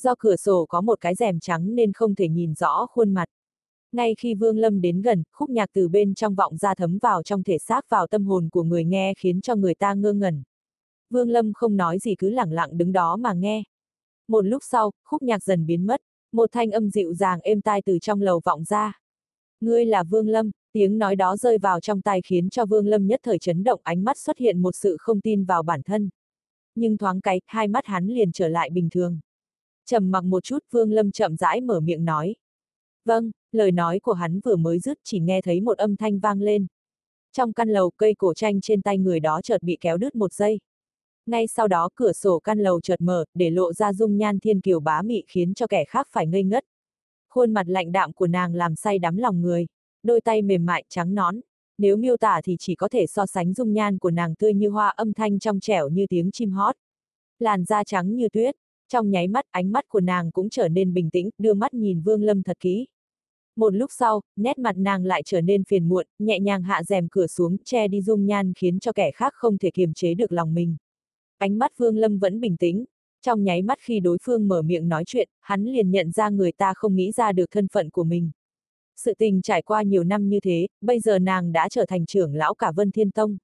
Do 0.00 0.14
cửa 0.18 0.36
sổ 0.36 0.66
có 0.68 0.80
một 0.80 1.00
cái 1.00 1.14
rèm 1.14 1.40
trắng 1.40 1.74
nên 1.74 1.92
không 1.92 2.14
thể 2.14 2.28
nhìn 2.28 2.54
rõ 2.54 2.86
khuôn 2.86 3.14
mặt. 3.14 3.28
Ngay 3.92 4.14
khi 4.18 4.34
Vương 4.34 4.58
Lâm 4.58 4.80
đến 4.80 5.02
gần, 5.02 5.22
khúc 5.32 5.50
nhạc 5.50 5.70
từ 5.72 5.88
bên 5.88 6.14
trong 6.14 6.34
vọng 6.34 6.56
ra 6.56 6.74
thấm 6.74 6.98
vào 6.98 7.22
trong 7.22 7.42
thể 7.42 7.58
xác 7.58 7.90
vào 7.90 8.06
tâm 8.06 8.26
hồn 8.26 8.48
của 8.52 8.62
người 8.62 8.84
nghe 8.84 9.14
khiến 9.14 9.40
cho 9.40 9.54
người 9.54 9.74
ta 9.74 9.94
ngơ 9.94 10.12
ngẩn. 10.12 10.42
Vương 11.10 11.30
Lâm 11.30 11.52
không 11.52 11.76
nói 11.76 11.98
gì 11.98 12.14
cứ 12.14 12.30
lẳng 12.30 12.52
lặng 12.52 12.78
đứng 12.78 12.92
đó 12.92 13.16
mà 13.16 13.32
nghe. 13.32 13.62
Một 14.28 14.40
lúc 14.40 14.62
sau, 14.70 14.90
khúc 15.04 15.22
nhạc 15.22 15.42
dần 15.42 15.66
biến 15.66 15.86
mất, 15.86 16.00
một 16.32 16.52
thanh 16.52 16.70
âm 16.70 16.90
dịu 16.90 17.14
dàng 17.14 17.40
êm 17.40 17.60
tai 17.60 17.82
từ 17.82 17.98
trong 17.98 18.22
lầu 18.22 18.40
vọng 18.44 18.64
ra. 18.64 19.00
Ngươi 19.60 19.86
là 19.86 20.02
Vương 20.02 20.28
Lâm, 20.28 20.50
tiếng 20.72 20.98
nói 20.98 21.16
đó 21.16 21.36
rơi 21.36 21.58
vào 21.58 21.80
trong 21.80 22.02
tai 22.02 22.20
khiến 22.22 22.50
cho 22.50 22.66
Vương 22.66 22.86
Lâm 22.86 23.06
nhất 23.06 23.20
thời 23.22 23.38
chấn 23.38 23.64
động 23.64 23.80
ánh 23.84 24.04
mắt 24.04 24.18
xuất 24.18 24.38
hiện 24.38 24.62
một 24.62 24.74
sự 24.76 24.96
không 25.00 25.20
tin 25.20 25.44
vào 25.44 25.62
bản 25.62 25.82
thân. 25.82 26.10
Nhưng 26.74 26.96
thoáng 26.96 27.20
cái, 27.20 27.40
hai 27.46 27.68
mắt 27.68 27.86
hắn 27.86 28.06
liền 28.06 28.32
trở 28.32 28.48
lại 28.48 28.70
bình 28.70 28.88
thường. 28.90 29.18
trầm 29.86 30.10
mặc 30.10 30.24
một 30.24 30.44
chút 30.44 30.58
Vương 30.70 30.92
Lâm 30.92 31.10
chậm 31.10 31.36
rãi 31.36 31.60
mở 31.60 31.80
miệng 31.80 32.04
nói. 32.04 32.34
Vâng, 33.04 33.30
lời 33.52 33.72
nói 33.72 34.00
của 34.00 34.12
hắn 34.12 34.40
vừa 34.40 34.56
mới 34.56 34.78
dứt 34.78 34.98
chỉ 35.04 35.20
nghe 35.20 35.42
thấy 35.42 35.60
một 35.60 35.78
âm 35.78 35.96
thanh 35.96 36.18
vang 36.18 36.40
lên. 36.40 36.66
Trong 37.32 37.52
căn 37.52 37.68
lầu 37.68 37.90
cây 37.96 38.14
cổ 38.14 38.34
tranh 38.34 38.60
trên 38.60 38.82
tay 38.82 38.98
người 38.98 39.20
đó 39.20 39.40
chợt 39.42 39.62
bị 39.62 39.78
kéo 39.80 39.96
đứt 39.96 40.14
một 40.14 40.32
giây. 40.32 40.60
Ngay 41.26 41.46
sau 41.46 41.68
đó 41.68 41.88
cửa 41.94 42.12
sổ 42.12 42.38
căn 42.38 42.58
lầu 42.58 42.80
chợt 42.80 43.00
mở, 43.00 43.24
để 43.34 43.50
lộ 43.50 43.72
ra 43.72 43.92
dung 43.92 44.16
nhan 44.16 44.38
thiên 44.38 44.60
kiều 44.60 44.80
bá 44.80 45.02
mị 45.02 45.22
khiến 45.28 45.54
cho 45.54 45.66
kẻ 45.66 45.84
khác 45.84 46.08
phải 46.10 46.26
ngây 46.26 46.44
ngất. 46.44 46.64
Khuôn 47.28 47.52
mặt 47.52 47.68
lạnh 47.68 47.92
đạm 47.92 48.12
của 48.12 48.26
nàng 48.26 48.54
làm 48.54 48.76
say 48.76 48.98
đắm 48.98 49.16
lòng 49.16 49.42
người, 49.42 49.66
đôi 50.02 50.20
tay 50.20 50.42
mềm 50.42 50.66
mại 50.66 50.84
trắng 50.88 51.14
nón. 51.14 51.40
Nếu 51.78 51.96
miêu 51.96 52.16
tả 52.16 52.40
thì 52.44 52.56
chỉ 52.58 52.74
có 52.74 52.88
thể 52.88 53.06
so 53.06 53.26
sánh 53.26 53.54
dung 53.54 53.72
nhan 53.72 53.98
của 53.98 54.10
nàng 54.10 54.34
tươi 54.34 54.54
như 54.54 54.68
hoa 54.68 54.88
âm 54.88 55.12
thanh 55.12 55.38
trong 55.38 55.60
trẻo 55.60 55.88
như 55.88 56.06
tiếng 56.08 56.30
chim 56.30 56.50
hót. 56.50 56.76
Làn 57.38 57.64
da 57.64 57.84
trắng 57.84 58.16
như 58.16 58.28
tuyết, 58.28 58.56
trong 58.88 59.10
nháy 59.10 59.28
mắt 59.28 59.44
ánh 59.50 59.72
mắt 59.72 59.84
của 59.88 60.00
nàng 60.00 60.30
cũng 60.30 60.50
trở 60.50 60.68
nên 60.68 60.94
bình 60.94 61.10
tĩnh, 61.10 61.30
đưa 61.38 61.54
mắt 61.54 61.74
nhìn 61.74 62.00
Vương 62.00 62.22
Lâm 62.22 62.42
thật 62.42 62.56
kỹ. 62.60 62.86
Một 63.56 63.74
lúc 63.74 63.90
sau, 63.98 64.20
nét 64.36 64.58
mặt 64.58 64.76
nàng 64.76 65.04
lại 65.04 65.22
trở 65.24 65.40
nên 65.40 65.64
phiền 65.64 65.88
muộn, 65.88 66.06
nhẹ 66.18 66.40
nhàng 66.40 66.62
hạ 66.62 66.82
rèm 66.82 67.08
cửa 67.08 67.26
xuống, 67.26 67.56
che 67.64 67.88
đi 67.88 68.02
dung 68.02 68.26
nhan 68.26 68.52
khiến 68.54 68.78
cho 68.78 68.92
kẻ 68.92 69.10
khác 69.10 69.32
không 69.36 69.58
thể 69.58 69.70
kiềm 69.70 69.94
chế 69.94 70.14
được 70.14 70.32
lòng 70.32 70.54
mình. 70.54 70.76
Ánh 71.38 71.58
mắt 71.58 71.72
Vương 71.76 71.96
Lâm 71.96 72.18
vẫn 72.18 72.40
bình 72.40 72.56
tĩnh. 72.56 72.84
Trong 73.22 73.44
nháy 73.44 73.62
mắt 73.62 73.78
khi 73.80 74.00
đối 74.00 74.18
phương 74.22 74.48
mở 74.48 74.62
miệng 74.62 74.88
nói 74.88 75.04
chuyện, 75.06 75.28
hắn 75.40 75.64
liền 75.64 75.90
nhận 75.90 76.10
ra 76.10 76.30
người 76.30 76.52
ta 76.52 76.74
không 76.76 76.96
nghĩ 76.96 77.12
ra 77.12 77.32
được 77.32 77.50
thân 77.50 77.68
phận 77.68 77.90
của 77.90 78.04
mình. 78.04 78.30
Sự 78.96 79.14
tình 79.18 79.42
trải 79.42 79.62
qua 79.62 79.82
nhiều 79.82 80.04
năm 80.04 80.28
như 80.28 80.40
thế, 80.40 80.66
bây 80.80 81.00
giờ 81.00 81.18
nàng 81.18 81.52
đã 81.52 81.68
trở 81.68 81.86
thành 81.86 82.06
trưởng 82.06 82.34
lão 82.34 82.54
cả 82.54 82.72
Vân 82.72 82.90
Thiên 82.90 83.10
Tông. 83.10 83.38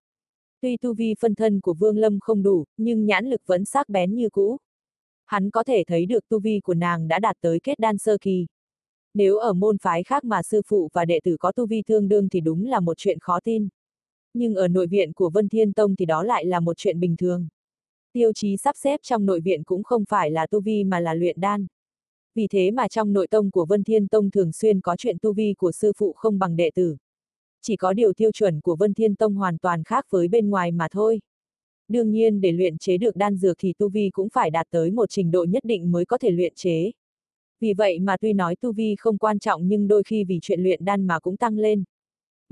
Tuy 0.61 0.77
tu 0.77 0.95
vi 0.95 1.15
phân 1.21 1.35
thân 1.35 1.61
của 1.61 1.75
Vương 1.75 1.99
Lâm 1.99 2.21
không 2.21 2.43
đủ, 2.43 2.65
nhưng 2.77 3.07
nhãn 3.07 3.27
lực 3.27 3.43
vẫn 3.47 3.65
sắc 3.65 3.89
bén 3.89 4.15
như 4.15 4.29
cũ. 4.29 4.59
Hắn 5.27 5.51
có 5.51 5.65
thể 5.65 5.85
thấy 5.87 6.07
được 6.07 6.29
tu 6.29 6.41
vi 6.41 6.61
của 6.61 6.75
nàng 6.75 7.09
đã 7.09 7.19
đạt 7.19 7.37
tới 7.41 7.61
kết 7.61 7.79
đan 7.79 7.99
sơ 7.99 8.17
kỳ. 8.21 8.47
Nếu 9.15 9.37
ở 9.37 9.53
môn 9.53 9.79
phái 9.79 10.03
khác 10.03 10.25
mà 10.25 10.43
sư 10.43 10.63
phụ 10.67 10.91
và 10.93 11.05
đệ 11.05 11.21
tử 11.25 11.37
có 11.41 11.53
tu 11.53 11.67
vi 11.67 11.83
tương 11.87 12.09
đương 12.09 12.29
thì 12.29 12.41
đúng 12.41 12.67
là 12.67 12.81
một 12.81 12.99
chuyện 12.99 13.19
khó 13.21 13.41
tin. 13.41 13.69
Nhưng 14.35 14.55
ở 14.55 14.69
nội 14.69 14.87
viện 14.87 15.13
của 15.13 15.31
Vân 15.31 15.49
Thiên 15.49 15.73
Tông 15.73 15.97
thì 15.97 16.05
đó 16.05 16.23
lại 16.23 16.45
là 16.45 16.61
một 16.61 16.77
chuyện 16.77 17.01
bình 17.01 17.17
thường. 17.17 17.49
Tiêu 18.13 18.33
chí 18.33 18.57
sắp 18.57 18.77
xếp 18.79 19.01
trong 19.03 19.27
nội 19.27 19.41
viện 19.41 19.63
cũng 19.65 19.83
không 19.83 20.05
phải 20.09 20.31
là 20.31 20.47
tu 20.47 20.61
vi 20.61 20.85
mà 20.85 21.01
là 21.01 21.15
luyện 21.15 21.41
đan. 21.41 21.67
Vì 22.35 22.47
thế 22.51 22.71
mà 22.71 22.89
trong 22.89 23.13
nội 23.13 23.27
tông 23.27 23.51
của 23.51 23.65
Vân 23.65 23.85
Thiên 23.85 24.09
Tông 24.09 24.31
thường 24.31 24.53
xuyên 24.53 24.81
có 24.81 24.97
chuyện 24.97 25.17
tu 25.23 25.33
vi 25.33 25.55
của 25.59 25.73
sư 25.73 25.93
phụ 25.97 26.13
không 26.13 26.39
bằng 26.39 26.57
đệ 26.57 26.71
tử. 26.75 26.97
Chỉ 27.63 27.77
có 27.77 27.93
điều 27.93 28.13
tiêu 28.13 28.33
chuẩn 28.33 28.61
của 28.61 28.77
Vân 28.77 28.95
Thiên 28.95 29.15
Tông 29.15 29.35
hoàn 29.35 29.59
toàn 29.59 29.85
khác 29.85 30.07
với 30.11 30.29
bên 30.29 30.51
ngoài 30.51 30.73
mà 30.73 30.89
thôi. 30.91 31.21
Đương 31.89 32.11
nhiên 32.11 32.41
để 32.41 32.53
luyện 32.53 32.79
chế 32.79 32.99
được 32.99 33.17
đan 33.17 33.37
dược 33.37 33.57
thì 33.59 33.73
tu 33.79 33.89
vi 33.89 34.11
cũng 34.13 34.29
phải 34.29 34.51
đạt 34.51 34.67
tới 34.71 34.91
một 34.91 35.11
trình 35.11 35.31
độ 35.31 35.45
nhất 35.49 35.65
định 35.65 35.93
mới 35.93 36.05
có 36.05 36.19
thể 36.19 36.31
luyện 36.31 36.53
chế. 36.57 36.91
Vì 37.61 37.75
vậy 37.75 37.99
mà 37.99 38.17
tuy 38.17 38.33
nói 38.33 38.57
tu 38.57 38.73
vi 38.73 38.97
không 38.99 39.19
quan 39.19 39.39
trọng 39.39 39.69
nhưng 39.69 39.89
đôi 39.89 40.03
khi 40.03 40.25
vì 40.25 40.39
chuyện 40.43 40.61
luyện 40.61 40.85
đan 40.85 41.07
mà 41.07 41.21
cũng 41.21 41.37
tăng 41.37 41.59
lên. 41.59 41.85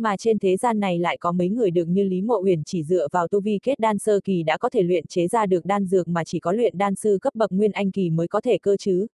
Mà 0.00 0.16
trên 0.16 0.38
thế 0.38 0.56
gian 0.56 0.80
này 0.80 0.98
lại 0.98 1.16
có 1.20 1.32
mấy 1.32 1.48
người 1.48 1.70
được 1.70 1.84
như 1.84 2.04
Lý 2.04 2.22
Mộ 2.22 2.40
Uyển 2.42 2.64
chỉ 2.64 2.82
dựa 2.82 3.08
vào 3.12 3.28
tu 3.28 3.40
vi 3.40 3.58
kết 3.62 3.78
đan 3.78 3.98
sơ 3.98 4.20
kỳ 4.24 4.42
đã 4.42 4.58
có 4.58 4.70
thể 4.70 4.82
luyện 4.82 5.06
chế 5.06 5.28
ra 5.28 5.46
được 5.46 5.64
đan 5.64 5.86
dược 5.86 6.08
mà 6.08 6.24
chỉ 6.24 6.40
có 6.40 6.52
luyện 6.52 6.78
đan 6.78 6.94
sư 6.94 7.18
cấp 7.22 7.34
bậc 7.34 7.52
nguyên 7.52 7.72
anh 7.72 7.90
kỳ 7.90 8.10
mới 8.10 8.28
có 8.28 8.40
thể 8.40 8.58
cơ 8.58 8.76
chứ. 8.76 9.06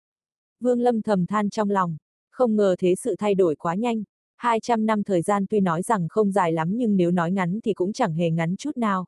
Vương 0.61 0.81
Lâm 0.81 1.03
thầm 1.03 1.27
than 1.27 1.51
trong 1.51 1.71
lòng, 1.71 1.97
không 2.31 2.57
ngờ 2.57 2.75
thế 2.79 2.95
sự 2.95 3.17
thay 3.19 3.35
đổi 3.35 3.57
quá 3.57 3.75
nhanh. 3.75 4.05
200 4.37 4.87
năm 4.87 5.03
thời 5.03 5.23
gian 5.23 5.47
tuy 5.51 5.61
nói 5.61 5.83
rằng 5.83 6.09
không 6.09 6.33
dài 6.33 6.53
lắm 6.53 6.77
nhưng 6.77 6.97
nếu 6.97 7.11
nói 7.11 7.33
ngắn 7.33 7.61
thì 7.65 7.75
cũng 7.75 7.93
chẳng 7.93 8.15
hề 8.15 8.31
ngắn 8.31 8.57
chút 8.57 8.77
nào. 8.77 9.07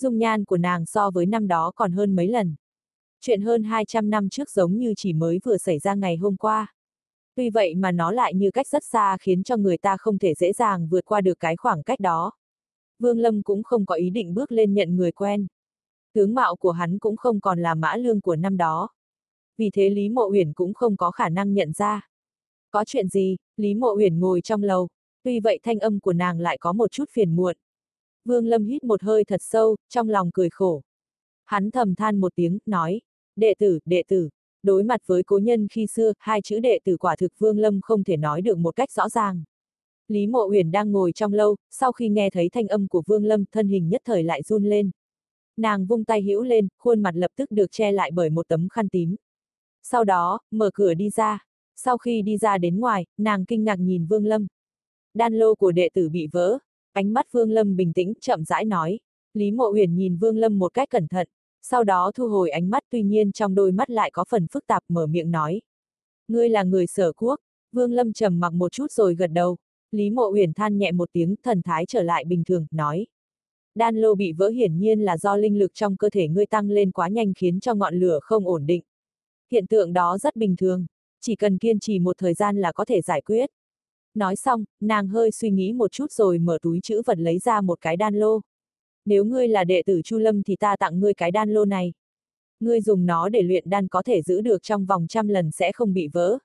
Dung 0.00 0.18
nhan 0.18 0.44
của 0.44 0.58
nàng 0.58 0.86
so 0.86 1.10
với 1.10 1.26
năm 1.26 1.48
đó 1.48 1.72
còn 1.74 1.92
hơn 1.92 2.16
mấy 2.16 2.28
lần. 2.28 2.54
Chuyện 3.20 3.40
hơn 3.40 3.62
200 3.62 4.10
năm 4.10 4.28
trước 4.28 4.50
giống 4.50 4.78
như 4.78 4.94
chỉ 4.96 5.12
mới 5.12 5.38
vừa 5.44 5.56
xảy 5.56 5.78
ra 5.78 5.94
ngày 5.94 6.16
hôm 6.16 6.36
qua. 6.36 6.74
Tuy 7.38 7.50
vậy 7.50 7.74
mà 7.74 7.92
nó 7.92 8.10
lại 8.10 8.34
như 8.34 8.50
cách 8.50 8.68
rất 8.68 8.84
xa 8.84 9.16
khiến 9.20 9.42
cho 9.42 9.56
người 9.56 9.78
ta 9.78 9.96
không 9.96 10.18
thể 10.18 10.34
dễ 10.34 10.52
dàng 10.52 10.88
vượt 10.88 11.04
qua 11.04 11.20
được 11.20 11.40
cái 11.40 11.56
khoảng 11.56 11.82
cách 11.82 12.00
đó. 12.00 12.32
Vương 12.98 13.18
Lâm 13.18 13.42
cũng 13.42 13.62
không 13.62 13.86
có 13.86 13.94
ý 13.94 14.10
định 14.10 14.34
bước 14.34 14.52
lên 14.52 14.74
nhận 14.74 14.96
người 14.96 15.12
quen. 15.12 15.46
Tướng 16.14 16.34
mạo 16.34 16.56
của 16.56 16.70
hắn 16.70 16.98
cũng 16.98 17.16
không 17.16 17.40
còn 17.40 17.58
là 17.58 17.74
mã 17.74 17.96
lương 17.96 18.20
của 18.20 18.36
năm 18.36 18.56
đó. 18.56 18.88
Vì 19.56 19.70
thế 19.72 19.90
Lý 19.90 20.08
Mộ 20.08 20.28
Uyển 20.30 20.52
cũng 20.52 20.74
không 20.74 20.96
có 20.96 21.10
khả 21.10 21.28
năng 21.28 21.54
nhận 21.54 21.72
ra. 21.72 22.08
Có 22.70 22.84
chuyện 22.84 23.08
gì, 23.08 23.36
Lý 23.56 23.74
Mộ 23.74 23.96
Uyển 23.96 24.20
ngồi 24.20 24.40
trong 24.40 24.62
lầu, 24.62 24.88
tuy 25.22 25.40
vậy 25.40 25.58
thanh 25.62 25.78
âm 25.78 26.00
của 26.00 26.12
nàng 26.12 26.40
lại 26.40 26.58
có 26.60 26.72
một 26.72 26.90
chút 26.90 27.10
phiền 27.10 27.36
muộn. 27.36 27.56
Vương 28.24 28.46
Lâm 28.46 28.64
hít 28.64 28.84
một 28.84 29.02
hơi 29.02 29.24
thật 29.24 29.40
sâu, 29.42 29.76
trong 29.88 30.08
lòng 30.08 30.30
cười 30.34 30.50
khổ. 30.50 30.82
Hắn 31.44 31.70
thầm 31.70 31.94
than 31.94 32.20
một 32.20 32.34
tiếng, 32.34 32.58
nói, 32.66 33.00
đệ 33.36 33.54
tử, 33.58 33.78
đệ 33.84 34.02
tử, 34.08 34.28
đối 34.62 34.82
mặt 34.82 35.00
với 35.06 35.22
cố 35.22 35.38
nhân 35.38 35.68
khi 35.68 35.86
xưa, 35.86 36.12
hai 36.18 36.42
chữ 36.42 36.60
đệ 36.60 36.78
tử 36.84 36.96
quả 36.96 37.16
thực 37.16 37.32
Vương 37.38 37.58
Lâm 37.58 37.80
không 37.80 38.04
thể 38.04 38.16
nói 38.16 38.42
được 38.42 38.58
một 38.58 38.76
cách 38.76 38.92
rõ 38.92 39.08
ràng. 39.08 39.44
Lý 40.08 40.26
Mộ 40.26 40.48
Uyển 40.50 40.70
đang 40.70 40.92
ngồi 40.92 41.12
trong 41.12 41.32
lâu, 41.32 41.56
sau 41.70 41.92
khi 41.92 42.08
nghe 42.08 42.30
thấy 42.30 42.48
thanh 42.48 42.68
âm 42.68 42.88
của 42.88 43.02
Vương 43.06 43.24
Lâm, 43.24 43.44
thân 43.52 43.68
hình 43.68 43.88
nhất 43.88 44.02
thời 44.04 44.22
lại 44.22 44.42
run 44.42 44.64
lên. 44.64 44.90
Nàng 45.56 45.86
vung 45.86 46.04
tay 46.04 46.22
hữu 46.22 46.42
lên, 46.42 46.68
khuôn 46.78 47.02
mặt 47.02 47.14
lập 47.14 47.30
tức 47.36 47.50
được 47.50 47.66
che 47.70 47.92
lại 47.92 48.10
bởi 48.14 48.30
một 48.30 48.48
tấm 48.48 48.68
khăn 48.68 48.88
tím. 48.88 49.16
Sau 49.82 50.04
đó, 50.04 50.40
mở 50.50 50.70
cửa 50.74 50.94
đi 50.94 51.10
ra. 51.10 51.44
Sau 51.76 51.98
khi 51.98 52.22
đi 52.22 52.36
ra 52.36 52.58
đến 52.58 52.80
ngoài, 52.80 53.06
nàng 53.16 53.44
kinh 53.44 53.64
ngạc 53.64 53.76
nhìn 53.76 54.06
Vương 54.06 54.26
Lâm. 54.26 54.46
Đan 55.14 55.34
lô 55.34 55.54
của 55.54 55.72
đệ 55.72 55.88
tử 55.94 56.08
bị 56.08 56.26
vỡ. 56.32 56.58
Ánh 56.92 57.12
mắt 57.12 57.32
Vương 57.32 57.50
Lâm 57.50 57.76
bình 57.76 57.92
tĩnh, 57.92 58.12
chậm 58.20 58.44
rãi 58.44 58.64
nói. 58.64 58.98
Lý 59.34 59.50
Mộ 59.50 59.72
Uyển 59.72 59.96
nhìn 59.96 60.16
Vương 60.16 60.36
Lâm 60.36 60.58
một 60.58 60.74
cách 60.74 60.90
cẩn 60.90 61.08
thận, 61.08 61.28
sau 61.70 61.84
đó 61.84 62.10
thu 62.14 62.28
hồi 62.28 62.50
ánh 62.50 62.70
mắt 62.70 62.82
tuy 62.90 63.02
nhiên 63.02 63.32
trong 63.32 63.54
đôi 63.54 63.72
mắt 63.72 63.90
lại 63.90 64.10
có 64.10 64.24
phần 64.28 64.46
phức 64.46 64.66
tạp 64.66 64.82
mở 64.88 65.06
miệng 65.06 65.30
nói. 65.30 65.60
Ngươi 66.28 66.48
là 66.48 66.62
người 66.62 66.86
sở 66.86 67.12
quốc, 67.12 67.40
Vương 67.72 67.92
Lâm 67.92 68.12
trầm 68.12 68.40
mặc 68.40 68.52
một 68.52 68.72
chút 68.72 68.92
rồi 68.92 69.14
gật 69.14 69.26
đầu. 69.26 69.56
Lý 69.92 70.10
Mộ 70.10 70.30
Uyển 70.32 70.52
than 70.52 70.78
nhẹ 70.78 70.92
một 70.92 71.08
tiếng, 71.12 71.34
thần 71.42 71.62
thái 71.62 71.86
trở 71.86 72.02
lại 72.02 72.24
bình 72.24 72.44
thường, 72.44 72.66
nói. 72.70 73.06
Đan 73.74 73.96
lô 73.96 74.14
bị 74.14 74.32
vỡ 74.32 74.48
hiển 74.48 74.78
nhiên 74.78 75.00
là 75.00 75.18
do 75.18 75.36
linh 75.36 75.58
lực 75.58 75.74
trong 75.74 75.96
cơ 75.96 76.10
thể 76.10 76.28
ngươi 76.28 76.46
tăng 76.46 76.70
lên 76.70 76.90
quá 76.90 77.08
nhanh 77.08 77.32
khiến 77.34 77.60
cho 77.60 77.74
ngọn 77.74 77.94
lửa 77.94 78.18
không 78.22 78.46
ổn 78.46 78.66
định. 78.66 78.82
Hiện 79.50 79.66
tượng 79.66 79.92
đó 79.92 80.18
rất 80.18 80.36
bình 80.36 80.56
thường, 80.56 80.86
chỉ 81.20 81.36
cần 81.36 81.58
kiên 81.58 81.80
trì 81.80 81.98
một 81.98 82.18
thời 82.18 82.34
gian 82.34 82.56
là 82.56 82.72
có 82.72 82.84
thể 82.84 83.00
giải 83.00 83.20
quyết. 83.20 83.50
Nói 84.14 84.36
xong, 84.36 84.64
nàng 84.80 85.08
hơi 85.08 85.30
suy 85.30 85.50
nghĩ 85.50 85.72
một 85.72 85.92
chút 85.92 86.12
rồi 86.12 86.38
mở 86.38 86.58
túi 86.62 86.80
chữ 86.82 87.02
vật 87.06 87.18
lấy 87.18 87.38
ra 87.38 87.60
một 87.60 87.80
cái 87.80 87.96
đan 87.96 88.14
lô. 88.14 88.40
Nếu 89.08 89.24
ngươi 89.24 89.48
là 89.48 89.64
đệ 89.64 89.82
tử 89.86 90.00
Chu 90.04 90.18
Lâm 90.18 90.42
thì 90.42 90.56
ta 90.56 90.76
tặng 90.76 91.00
ngươi 91.00 91.14
cái 91.14 91.30
đan 91.30 91.50
lô 91.50 91.64
này. 91.64 91.92
Ngươi 92.60 92.80
dùng 92.80 93.06
nó 93.06 93.28
để 93.28 93.42
luyện 93.42 93.70
đan 93.70 93.88
có 93.88 94.02
thể 94.02 94.22
giữ 94.22 94.40
được 94.40 94.62
trong 94.62 94.86
vòng 94.86 95.06
trăm 95.08 95.28
lần 95.28 95.50
sẽ 95.50 95.72
không 95.72 95.92
bị 95.92 96.08
vỡ. 96.12 96.38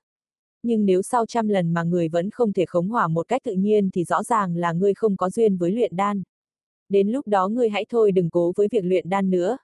Nhưng 0.62 0.86
nếu 0.86 1.02
sau 1.02 1.26
trăm 1.26 1.48
lần 1.48 1.72
mà 1.74 1.82
người 1.82 2.08
vẫn 2.08 2.30
không 2.30 2.52
thể 2.52 2.64
khống 2.66 2.88
hỏa 2.88 3.08
một 3.08 3.28
cách 3.28 3.42
tự 3.44 3.52
nhiên 3.52 3.90
thì 3.90 4.04
rõ 4.04 4.22
ràng 4.22 4.56
là 4.56 4.72
ngươi 4.72 4.94
không 4.94 5.16
có 5.16 5.30
duyên 5.30 5.56
với 5.56 5.72
luyện 5.72 5.96
đan. 5.96 6.22
Đến 6.88 7.08
lúc 7.08 7.26
đó 7.26 7.48
ngươi 7.48 7.68
hãy 7.68 7.86
thôi 7.88 8.12
đừng 8.12 8.30
cố 8.30 8.52
với 8.56 8.68
việc 8.70 8.84
luyện 8.84 9.08
đan 9.08 9.30
nữa. 9.30 9.58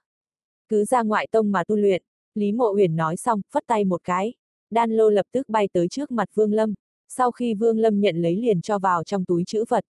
Cứ 0.69 0.85
ra 0.85 1.01
ngoại 1.03 1.27
tông 1.31 1.51
mà 1.51 1.63
tu 1.63 1.75
luyện, 1.75 2.03
Lý 2.35 2.51
Mộ 2.51 2.71
Huyền 2.71 2.95
nói 2.95 3.17
xong, 3.17 3.41
phất 3.51 3.63
tay 3.67 3.85
một 3.85 4.01
cái. 4.03 4.33
Đan 4.71 4.91
lô 4.91 5.09
lập 5.09 5.25
tức 5.31 5.49
bay 5.49 5.69
tới 5.73 5.87
trước 5.87 6.11
mặt 6.11 6.29
Vương 6.33 6.53
Lâm, 6.53 6.73
sau 7.07 7.31
khi 7.31 7.53
Vương 7.53 7.79
Lâm 7.79 7.99
nhận 7.99 8.15
lấy 8.15 8.35
liền 8.35 8.61
cho 8.61 8.79
vào 8.79 9.03
trong 9.03 9.25
túi 9.25 9.43
chữ 9.47 9.63
vật. 9.69 9.85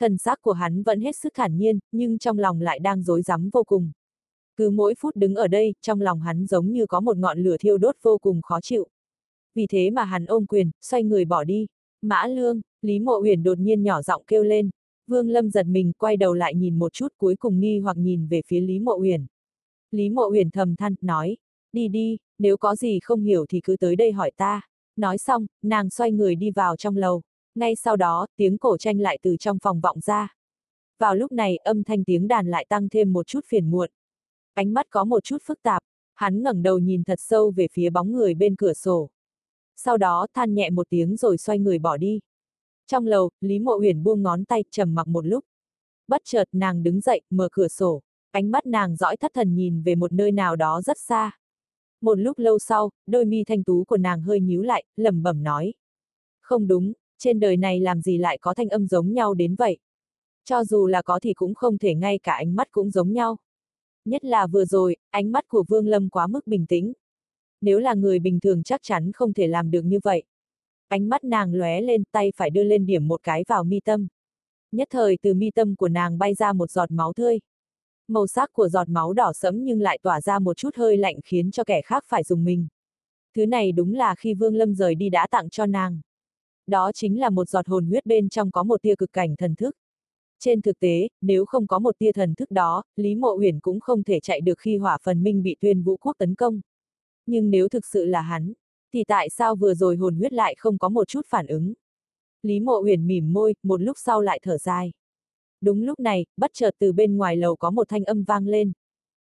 Thần 0.00 0.18
xác 0.18 0.42
của 0.42 0.52
hắn 0.52 0.82
vẫn 0.82 1.00
hết 1.00 1.16
sức 1.16 1.32
thản 1.34 1.56
nhiên, 1.56 1.78
nhưng 1.92 2.18
trong 2.18 2.38
lòng 2.38 2.60
lại 2.60 2.78
đang 2.78 3.02
rối 3.02 3.22
rắm 3.22 3.50
vô 3.52 3.64
cùng. 3.64 3.90
Cứ 4.56 4.70
mỗi 4.70 4.94
phút 4.98 5.16
đứng 5.16 5.34
ở 5.34 5.48
đây, 5.48 5.74
trong 5.80 6.00
lòng 6.00 6.20
hắn 6.20 6.46
giống 6.46 6.72
như 6.72 6.86
có 6.86 7.00
một 7.00 7.16
ngọn 7.16 7.38
lửa 7.38 7.56
thiêu 7.60 7.78
đốt 7.78 7.96
vô 8.02 8.18
cùng 8.18 8.42
khó 8.42 8.60
chịu. 8.60 8.88
Vì 9.54 9.66
thế 9.66 9.90
mà 9.90 10.04
hắn 10.04 10.26
ôm 10.26 10.46
quyền, 10.46 10.70
xoay 10.82 11.04
người 11.04 11.24
bỏ 11.24 11.44
đi. 11.44 11.66
Mã 12.02 12.26
Lương, 12.26 12.60
Lý 12.82 12.98
Mộ 12.98 13.18
Huyền 13.18 13.42
đột 13.42 13.58
nhiên 13.58 13.82
nhỏ 13.82 14.02
giọng 14.02 14.22
kêu 14.26 14.42
lên. 14.42 14.70
Vương 15.06 15.28
Lâm 15.28 15.50
giật 15.50 15.66
mình, 15.66 15.92
quay 15.98 16.16
đầu 16.16 16.34
lại 16.34 16.54
nhìn 16.54 16.78
một 16.78 16.92
chút 16.92 17.08
cuối 17.16 17.36
cùng 17.36 17.60
nghi 17.60 17.78
hoặc 17.78 17.96
nhìn 17.96 18.26
về 18.26 18.42
phía 18.46 18.60
Lý 18.60 18.78
Mộ 18.78 18.96
Huyền. 18.96 19.26
Lý 19.90 20.10
Mộ 20.10 20.28
Huyền 20.28 20.50
thầm 20.50 20.76
than, 20.76 20.94
nói, 21.00 21.36
đi 21.72 21.88
đi, 21.88 22.18
nếu 22.38 22.56
có 22.56 22.76
gì 22.76 22.98
không 23.02 23.20
hiểu 23.20 23.46
thì 23.48 23.60
cứ 23.64 23.76
tới 23.76 23.96
đây 23.96 24.12
hỏi 24.12 24.30
ta. 24.36 24.60
Nói 24.96 25.18
xong, 25.18 25.46
nàng 25.62 25.90
xoay 25.90 26.12
người 26.12 26.34
đi 26.34 26.50
vào 26.50 26.76
trong 26.76 26.96
lầu. 26.96 27.22
Ngay 27.54 27.76
sau 27.76 27.96
đó, 27.96 28.26
tiếng 28.36 28.58
cổ 28.58 28.76
tranh 28.76 29.00
lại 29.00 29.18
từ 29.22 29.36
trong 29.36 29.58
phòng 29.58 29.80
vọng 29.80 30.00
ra. 30.00 30.34
Vào 30.98 31.14
lúc 31.14 31.32
này, 31.32 31.56
âm 31.56 31.84
thanh 31.84 32.04
tiếng 32.04 32.28
đàn 32.28 32.46
lại 32.46 32.66
tăng 32.68 32.88
thêm 32.88 33.12
một 33.12 33.26
chút 33.26 33.40
phiền 33.46 33.70
muộn. 33.70 33.90
Ánh 34.54 34.74
mắt 34.74 34.86
có 34.90 35.04
một 35.04 35.24
chút 35.24 35.38
phức 35.44 35.62
tạp, 35.62 35.82
hắn 36.14 36.42
ngẩng 36.42 36.62
đầu 36.62 36.78
nhìn 36.78 37.04
thật 37.04 37.18
sâu 37.20 37.50
về 37.50 37.66
phía 37.72 37.90
bóng 37.90 38.12
người 38.12 38.34
bên 38.34 38.56
cửa 38.56 38.72
sổ. 38.72 39.10
Sau 39.76 39.96
đó 39.96 40.26
than 40.34 40.54
nhẹ 40.54 40.70
một 40.70 40.86
tiếng 40.90 41.16
rồi 41.16 41.38
xoay 41.38 41.58
người 41.58 41.78
bỏ 41.78 41.96
đi. 41.96 42.20
Trong 42.86 43.06
lầu, 43.06 43.30
Lý 43.40 43.58
Mộ 43.58 43.76
Huyền 43.76 44.02
buông 44.02 44.22
ngón 44.22 44.44
tay, 44.44 44.64
trầm 44.70 44.94
mặc 44.94 45.08
một 45.08 45.26
lúc. 45.26 45.44
Bất 46.08 46.20
chợt 46.24 46.44
nàng 46.52 46.82
đứng 46.82 47.00
dậy, 47.00 47.20
mở 47.30 47.48
cửa 47.52 47.68
sổ, 47.68 48.02
ánh 48.30 48.50
mắt 48.50 48.66
nàng 48.66 48.96
dõi 48.96 49.16
thất 49.16 49.30
thần 49.34 49.54
nhìn 49.54 49.82
về 49.82 49.94
một 49.94 50.12
nơi 50.12 50.32
nào 50.32 50.56
đó 50.56 50.82
rất 50.82 50.98
xa. 50.98 51.30
Một 52.00 52.14
lúc 52.14 52.38
lâu 52.38 52.58
sau, 52.58 52.90
đôi 53.06 53.24
mi 53.24 53.44
thanh 53.44 53.64
tú 53.64 53.84
của 53.84 53.96
nàng 53.96 54.22
hơi 54.22 54.40
nhíu 54.40 54.62
lại, 54.62 54.84
lẩm 54.96 55.22
bẩm 55.22 55.42
nói. 55.42 55.74
Không 56.40 56.66
đúng, 56.66 56.92
trên 57.20 57.40
đời 57.40 57.56
này 57.56 57.80
làm 57.80 58.00
gì 58.00 58.18
lại 58.18 58.38
có 58.38 58.54
thanh 58.54 58.68
âm 58.68 58.86
giống 58.86 59.12
nhau 59.12 59.34
đến 59.34 59.54
vậy? 59.54 59.78
Cho 60.44 60.64
dù 60.64 60.86
là 60.86 61.02
có 61.02 61.20
thì 61.22 61.34
cũng 61.34 61.54
không 61.54 61.78
thể 61.78 61.94
ngay 61.94 62.18
cả 62.18 62.32
ánh 62.32 62.56
mắt 62.56 62.68
cũng 62.70 62.90
giống 62.90 63.12
nhau. 63.12 63.36
Nhất 64.04 64.24
là 64.24 64.46
vừa 64.46 64.64
rồi, 64.64 64.96
ánh 65.10 65.32
mắt 65.32 65.48
của 65.48 65.64
Vương 65.68 65.86
Lâm 65.86 66.08
quá 66.08 66.26
mức 66.26 66.46
bình 66.46 66.66
tĩnh. 66.66 66.92
Nếu 67.60 67.78
là 67.78 67.94
người 67.94 68.18
bình 68.18 68.40
thường 68.40 68.62
chắc 68.62 68.80
chắn 68.82 69.12
không 69.12 69.32
thể 69.32 69.46
làm 69.46 69.70
được 69.70 69.82
như 69.82 69.98
vậy. 70.02 70.22
Ánh 70.88 71.08
mắt 71.08 71.24
nàng 71.24 71.54
lóe 71.54 71.80
lên, 71.80 72.02
tay 72.12 72.32
phải 72.36 72.50
đưa 72.50 72.62
lên 72.62 72.86
điểm 72.86 73.08
một 73.08 73.20
cái 73.22 73.44
vào 73.48 73.64
mi 73.64 73.80
tâm. 73.84 74.08
Nhất 74.72 74.88
thời 74.90 75.18
từ 75.22 75.34
mi 75.34 75.50
tâm 75.50 75.76
của 75.76 75.88
nàng 75.88 76.18
bay 76.18 76.34
ra 76.34 76.52
một 76.52 76.70
giọt 76.70 76.90
máu 76.90 77.12
tươi. 77.12 77.40
Màu 78.08 78.26
sắc 78.26 78.52
của 78.52 78.68
giọt 78.68 78.88
máu 78.88 79.12
đỏ 79.12 79.32
sẫm 79.32 79.64
nhưng 79.64 79.80
lại 79.80 79.98
tỏa 80.02 80.20
ra 80.20 80.38
một 80.38 80.56
chút 80.56 80.70
hơi 80.76 80.96
lạnh 80.96 81.16
khiến 81.24 81.50
cho 81.50 81.64
kẻ 81.64 81.82
khác 81.82 82.04
phải 82.08 82.24
dùng 82.24 82.44
mình. 82.44 82.68
Thứ 83.36 83.46
này 83.46 83.72
đúng 83.72 83.94
là 83.94 84.14
khi 84.14 84.34
Vương 84.34 84.54
Lâm 84.54 84.74
rời 84.74 84.94
đi 84.94 85.08
đã 85.08 85.26
tặng 85.30 85.50
cho 85.50 85.66
nàng. 85.66 86.00
Đó 86.70 86.92
chính 86.94 87.20
là 87.20 87.30
một 87.30 87.48
giọt 87.48 87.68
hồn 87.68 87.86
huyết 87.86 88.06
bên 88.06 88.28
trong 88.28 88.50
có 88.50 88.62
một 88.62 88.82
tia 88.82 88.94
cực 88.94 89.12
cảnh 89.12 89.36
thần 89.36 89.54
thức. 89.54 89.76
Trên 90.38 90.62
thực 90.62 90.78
tế, 90.78 91.08
nếu 91.20 91.44
không 91.44 91.66
có 91.66 91.78
một 91.78 91.98
tia 91.98 92.12
thần 92.12 92.34
thức 92.34 92.50
đó, 92.50 92.82
Lý 92.96 93.14
Mộ 93.14 93.36
Uyển 93.38 93.60
cũng 93.60 93.80
không 93.80 94.02
thể 94.02 94.20
chạy 94.20 94.40
được 94.40 94.58
khi 94.58 94.76
hỏa 94.76 94.98
phần 95.02 95.22
minh 95.22 95.42
bị 95.42 95.56
tuyên 95.60 95.82
vũ 95.82 95.96
quốc 95.96 96.16
tấn 96.18 96.34
công. 96.34 96.60
Nhưng 97.26 97.50
nếu 97.50 97.68
thực 97.68 97.86
sự 97.86 98.04
là 98.04 98.20
hắn, 98.20 98.52
thì 98.92 99.04
tại 99.04 99.30
sao 99.30 99.56
vừa 99.56 99.74
rồi 99.74 99.96
hồn 99.96 100.16
huyết 100.16 100.32
lại 100.32 100.54
không 100.58 100.78
có 100.78 100.88
một 100.88 101.08
chút 101.08 101.26
phản 101.28 101.46
ứng? 101.46 101.72
Lý 102.42 102.60
Mộ 102.60 102.80
Uyển 102.82 103.06
mỉm 103.06 103.32
môi, 103.32 103.54
một 103.62 103.80
lúc 103.80 103.96
sau 103.98 104.20
lại 104.20 104.40
thở 104.42 104.58
dài. 104.58 104.92
Đúng 105.60 105.82
lúc 105.82 106.00
này, 106.00 106.26
bất 106.36 106.50
chợt 106.54 106.74
từ 106.78 106.92
bên 106.92 107.16
ngoài 107.16 107.36
lầu 107.36 107.56
có 107.56 107.70
một 107.70 107.88
thanh 107.88 108.04
âm 108.04 108.24
vang 108.24 108.46
lên. 108.46 108.72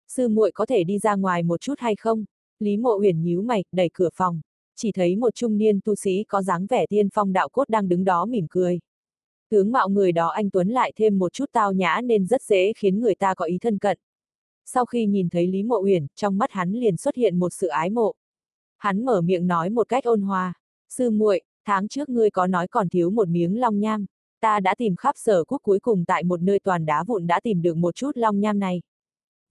Sư 0.07 0.27
muội 0.27 0.51
có 0.51 0.65
thể 0.65 0.83
đi 0.83 0.99
ra 0.99 1.15
ngoài 1.15 1.43
một 1.43 1.61
chút 1.61 1.75
hay 1.77 1.95
không? 1.95 2.25
Lý 2.59 2.77
Mộ 2.77 2.99
Uyển 2.99 3.23
nhíu 3.23 3.41
mày, 3.41 3.63
đẩy 3.71 3.89
cửa 3.93 4.09
phòng, 4.13 4.41
chỉ 4.81 4.91
thấy 4.91 5.15
một 5.15 5.35
trung 5.35 5.57
niên 5.57 5.79
tu 5.85 5.95
sĩ 5.95 6.23
có 6.27 6.41
dáng 6.41 6.67
vẻ 6.69 6.85
tiên 6.89 7.09
phong 7.13 7.33
đạo 7.33 7.49
cốt 7.49 7.69
đang 7.69 7.89
đứng 7.89 8.03
đó 8.03 8.25
mỉm 8.25 8.47
cười. 8.49 8.79
Tướng 9.49 9.71
mạo 9.71 9.89
người 9.89 10.11
đó 10.11 10.27
anh 10.27 10.49
Tuấn 10.49 10.69
lại 10.69 10.93
thêm 10.95 11.19
một 11.19 11.33
chút 11.33 11.45
tao 11.51 11.73
nhã 11.73 12.01
nên 12.03 12.25
rất 12.25 12.41
dễ 12.41 12.73
khiến 12.77 12.99
người 12.99 13.15
ta 13.15 13.33
có 13.33 13.45
ý 13.45 13.57
thân 13.61 13.77
cận. 13.77 13.97
Sau 14.65 14.85
khi 14.85 15.05
nhìn 15.05 15.29
thấy 15.29 15.47
Lý 15.47 15.63
Mộ 15.63 15.81
Uyển, 15.83 16.07
trong 16.15 16.37
mắt 16.37 16.51
hắn 16.51 16.71
liền 16.71 16.97
xuất 16.97 17.15
hiện 17.15 17.39
một 17.39 17.53
sự 17.53 17.67
ái 17.67 17.89
mộ. 17.89 18.13
Hắn 18.77 19.05
mở 19.05 19.21
miệng 19.21 19.47
nói 19.47 19.69
một 19.69 19.89
cách 19.89 20.03
ôn 20.03 20.21
hòa, 20.21 20.53
sư 20.89 21.09
muội, 21.09 21.41
tháng 21.65 21.87
trước 21.87 22.09
ngươi 22.09 22.29
có 22.29 22.47
nói 22.47 22.67
còn 22.67 22.89
thiếu 22.89 23.09
một 23.09 23.27
miếng 23.27 23.59
long 23.59 23.79
nham, 23.79 24.05
ta 24.41 24.59
đã 24.59 24.75
tìm 24.75 24.95
khắp 24.95 25.15
sở 25.17 25.43
quốc 25.43 25.59
cuối 25.63 25.79
cùng 25.79 26.05
tại 26.05 26.23
một 26.23 26.41
nơi 26.41 26.59
toàn 26.59 26.85
đá 26.85 27.03
vụn 27.03 27.27
đã 27.27 27.39
tìm 27.43 27.61
được 27.61 27.77
một 27.77 27.95
chút 27.95 28.11
long 28.15 28.39
nham 28.39 28.59
này. 28.59 28.81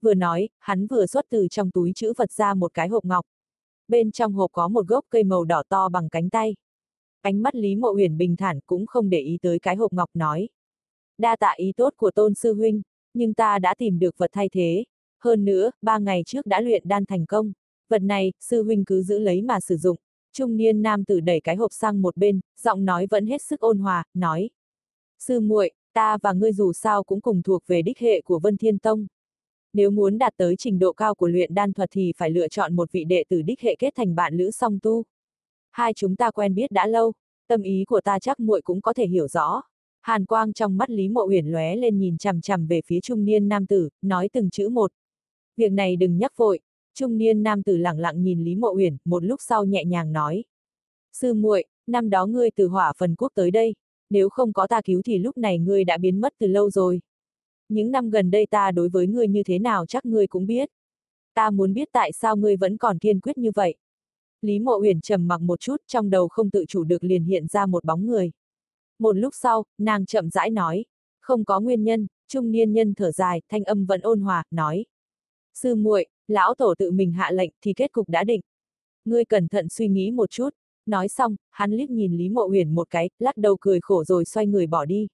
Vừa 0.01 0.13
nói, 0.13 0.49
hắn 0.59 0.87
vừa 0.87 1.05
xuất 1.05 1.25
từ 1.29 1.47
trong 1.51 1.71
túi 1.71 1.91
chữ 1.95 2.13
vật 2.17 2.31
ra 2.31 2.53
một 2.53 2.73
cái 2.73 2.87
hộp 2.87 3.05
ngọc. 3.05 3.25
Bên 3.89 4.11
trong 4.11 4.33
hộp 4.33 4.51
có 4.51 4.67
một 4.67 4.87
gốc 4.87 5.05
cây 5.09 5.23
màu 5.23 5.43
đỏ 5.43 5.63
to 5.69 5.89
bằng 5.89 6.09
cánh 6.09 6.29
tay. 6.29 6.55
Ánh 7.21 7.41
mắt 7.41 7.55
Lý 7.55 7.75
Mộ 7.75 7.91
Huyền 7.91 8.17
bình 8.17 8.35
thản 8.35 8.59
cũng 8.65 8.85
không 8.85 9.09
để 9.09 9.19
ý 9.19 9.37
tới 9.41 9.59
cái 9.59 9.75
hộp 9.75 9.93
ngọc 9.93 10.09
nói. 10.13 10.49
Đa 11.17 11.35
tạ 11.35 11.53
ý 11.57 11.71
tốt 11.77 11.93
của 11.97 12.11
tôn 12.11 12.33
sư 12.33 12.53
huynh, 12.53 12.81
nhưng 13.13 13.33
ta 13.33 13.59
đã 13.59 13.75
tìm 13.77 13.99
được 13.99 14.17
vật 14.17 14.29
thay 14.33 14.49
thế. 14.49 14.83
Hơn 15.23 15.45
nữa, 15.45 15.71
ba 15.81 15.97
ngày 15.97 16.23
trước 16.25 16.45
đã 16.45 16.61
luyện 16.61 16.87
đan 16.87 17.05
thành 17.05 17.25
công. 17.25 17.51
Vật 17.89 18.01
này, 18.01 18.33
sư 18.39 18.63
huynh 18.63 18.85
cứ 18.85 19.03
giữ 19.03 19.19
lấy 19.19 19.41
mà 19.41 19.59
sử 19.59 19.77
dụng. 19.77 19.97
Trung 20.33 20.57
niên 20.57 20.81
nam 20.81 21.05
tử 21.05 21.19
đẩy 21.19 21.41
cái 21.41 21.55
hộp 21.55 21.73
sang 21.73 22.01
một 22.01 22.17
bên, 22.17 22.39
giọng 22.61 22.85
nói 22.85 23.07
vẫn 23.09 23.25
hết 23.25 23.41
sức 23.41 23.59
ôn 23.59 23.77
hòa, 23.77 24.03
nói. 24.13 24.49
Sư 25.19 25.39
muội, 25.39 25.71
ta 25.93 26.17
và 26.21 26.33
ngươi 26.33 26.53
dù 26.53 26.73
sao 26.73 27.03
cũng 27.03 27.21
cùng 27.21 27.41
thuộc 27.43 27.63
về 27.67 27.81
đích 27.81 27.99
hệ 27.99 28.21
của 28.21 28.39
Vân 28.39 28.57
Thiên 28.57 28.79
Tông. 28.79 29.07
Nếu 29.73 29.91
muốn 29.91 30.17
đạt 30.17 30.33
tới 30.37 30.55
trình 30.55 30.79
độ 30.79 30.93
cao 30.93 31.15
của 31.15 31.27
luyện 31.27 31.53
đan 31.53 31.73
thuật 31.73 31.89
thì 31.91 32.13
phải 32.17 32.29
lựa 32.29 32.47
chọn 32.47 32.75
một 32.75 32.91
vị 32.91 33.03
đệ 33.03 33.23
tử 33.29 33.41
đích 33.41 33.61
hệ 33.61 33.75
kết 33.79 33.95
thành 33.95 34.15
bạn 34.15 34.37
lữ 34.37 34.51
song 34.51 34.79
tu. 34.81 35.03
Hai 35.71 35.93
chúng 35.93 36.15
ta 36.15 36.31
quen 36.31 36.55
biết 36.55 36.71
đã 36.71 36.87
lâu, 36.87 37.13
tâm 37.47 37.61
ý 37.61 37.85
của 37.87 38.01
ta 38.01 38.19
chắc 38.19 38.39
muội 38.39 38.61
cũng 38.61 38.81
có 38.81 38.93
thể 38.93 39.07
hiểu 39.07 39.27
rõ. 39.27 39.61
Hàn 40.01 40.25
quang 40.25 40.53
trong 40.53 40.77
mắt 40.77 40.89
Lý 40.89 41.09
Mộ 41.09 41.27
Uyển 41.27 41.47
lóe 41.47 41.75
lên 41.75 41.97
nhìn 41.97 42.17
chằm 42.17 42.41
chằm 42.41 42.67
về 42.67 42.81
phía 42.85 42.99
trung 43.01 43.25
niên 43.25 43.49
nam 43.49 43.65
tử, 43.65 43.89
nói 44.01 44.29
từng 44.33 44.49
chữ 44.49 44.69
một. 44.69 44.91
Việc 45.57 45.71
này 45.71 45.95
đừng 45.95 46.17
nhắc 46.17 46.37
vội. 46.37 46.59
Trung 46.93 47.17
niên 47.17 47.43
nam 47.43 47.63
tử 47.63 47.77
lặng 47.77 47.99
lặng 47.99 48.23
nhìn 48.23 48.43
Lý 48.43 48.55
Mộ 48.55 48.73
Uyển, 48.75 48.97
một 49.05 49.23
lúc 49.23 49.39
sau 49.43 49.65
nhẹ 49.65 49.85
nhàng 49.85 50.13
nói: 50.13 50.43
"Sư 51.13 51.33
muội, 51.33 51.65
năm 51.87 52.09
đó 52.09 52.25
ngươi 52.25 52.51
từ 52.51 52.67
Hỏa 52.67 52.93
Phần 52.97 53.15
Quốc 53.15 53.31
tới 53.35 53.51
đây, 53.51 53.75
nếu 54.09 54.29
không 54.29 54.53
có 54.53 54.67
ta 54.67 54.81
cứu 54.81 55.01
thì 55.05 55.17
lúc 55.17 55.37
này 55.37 55.59
ngươi 55.59 55.83
đã 55.83 55.97
biến 55.97 56.21
mất 56.21 56.33
từ 56.39 56.47
lâu 56.47 56.69
rồi. 56.69 57.01
Những 57.69 57.91
năm 57.91 58.09
gần 58.09 58.31
đây 58.31 58.45
ta 58.45 58.71
đối 58.71 58.89
với 58.89 59.07
ngươi 59.07 59.27
như 59.27 59.43
thế 59.43 59.59
nào 59.59 59.85
chắc 59.85 60.05
ngươi 60.05 60.27
cũng 60.27 60.45
biết. 60.45 60.69
Ta 61.33 61.49
muốn 61.49 61.73
biết 61.73 61.89
tại 61.91 62.11
sao 62.11 62.35
ngươi 62.35 62.55
vẫn 62.55 62.77
còn 62.77 62.99
kiên 62.99 63.19
quyết 63.19 63.37
như 63.37 63.51
vậy. 63.55 63.75
Lý 64.41 64.59
Mộ 64.59 64.79
Uyển 64.81 65.01
trầm 65.01 65.27
mặc 65.27 65.41
một 65.41 65.59
chút, 65.59 65.75
trong 65.87 66.09
đầu 66.09 66.27
không 66.27 66.49
tự 66.49 66.65
chủ 66.67 66.83
được 66.83 67.03
liền 67.03 67.23
hiện 67.23 67.47
ra 67.47 67.65
một 67.65 67.85
bóng 67.85 68.05
người. 68.05 68.31
Một 68.99 69.11
lúc 69.11 69.33
sau, 69.41 69.65
nàng 69.77 70.05
chậm 70.05 70.29
rãi 70.29 70.49
nói, 70.49 70.85
không 71.21 71.45
có 71.45 71.59
nguyên 71.59 71.83
nhân, 71.83 72.07
trung 72.27 72.51
niên 72.51 72.73
nhân 72.73 72.93
thở 72.93 73.11
dài, 73.11 73.41
thanh 73.49 73.63
âm 73.63 73.85
vẫn 73.85 74.01
ôn 74.01 74.19
hòa, 74.19 74.43
nói. 74.51 74.85
Sư 75.53 75.75
muội, 75.75 76.05
lão 76.27 76.53
tổ 76.55 76.73
tự 76.77 76.91
mình 76.91 77.11
hạ 77.11 77.31
lệnh 77.31 77.49
thì 77.61 77.73
kết 77.73 77.91
cục 77.91 78.09
đã 78.09 78.23
định. 78.23 78.41
Ngươi 79.05 79.25
cẩn 79.25 79.47
thận 79.47 79.69
suy 79.69 79.87
nghĩ 79.87 80.11
một 80.11 80.29
chút. 80.29 80.49
Nói 80.85 81.07
xong, 81.07 81.35
hắn 81.49 81.71
liếc 81.71 81.89
nhìn 81.89 82.17
Lý 82.17 82.29
Mộ 82.29 82.47
Uyển 82.49 82.75
một 82.75 82.89
cái, 82.89 83.09
lắc 83.19 83.37
đầu 83.37 83.57
cười 83.61 83.79
khổ 83.81 84.03
rồi 84.03 84.25
xoay 84.25 84.47
người 84.47 84.67
bỏ 84.67 84.85
đi. 84.85 85.07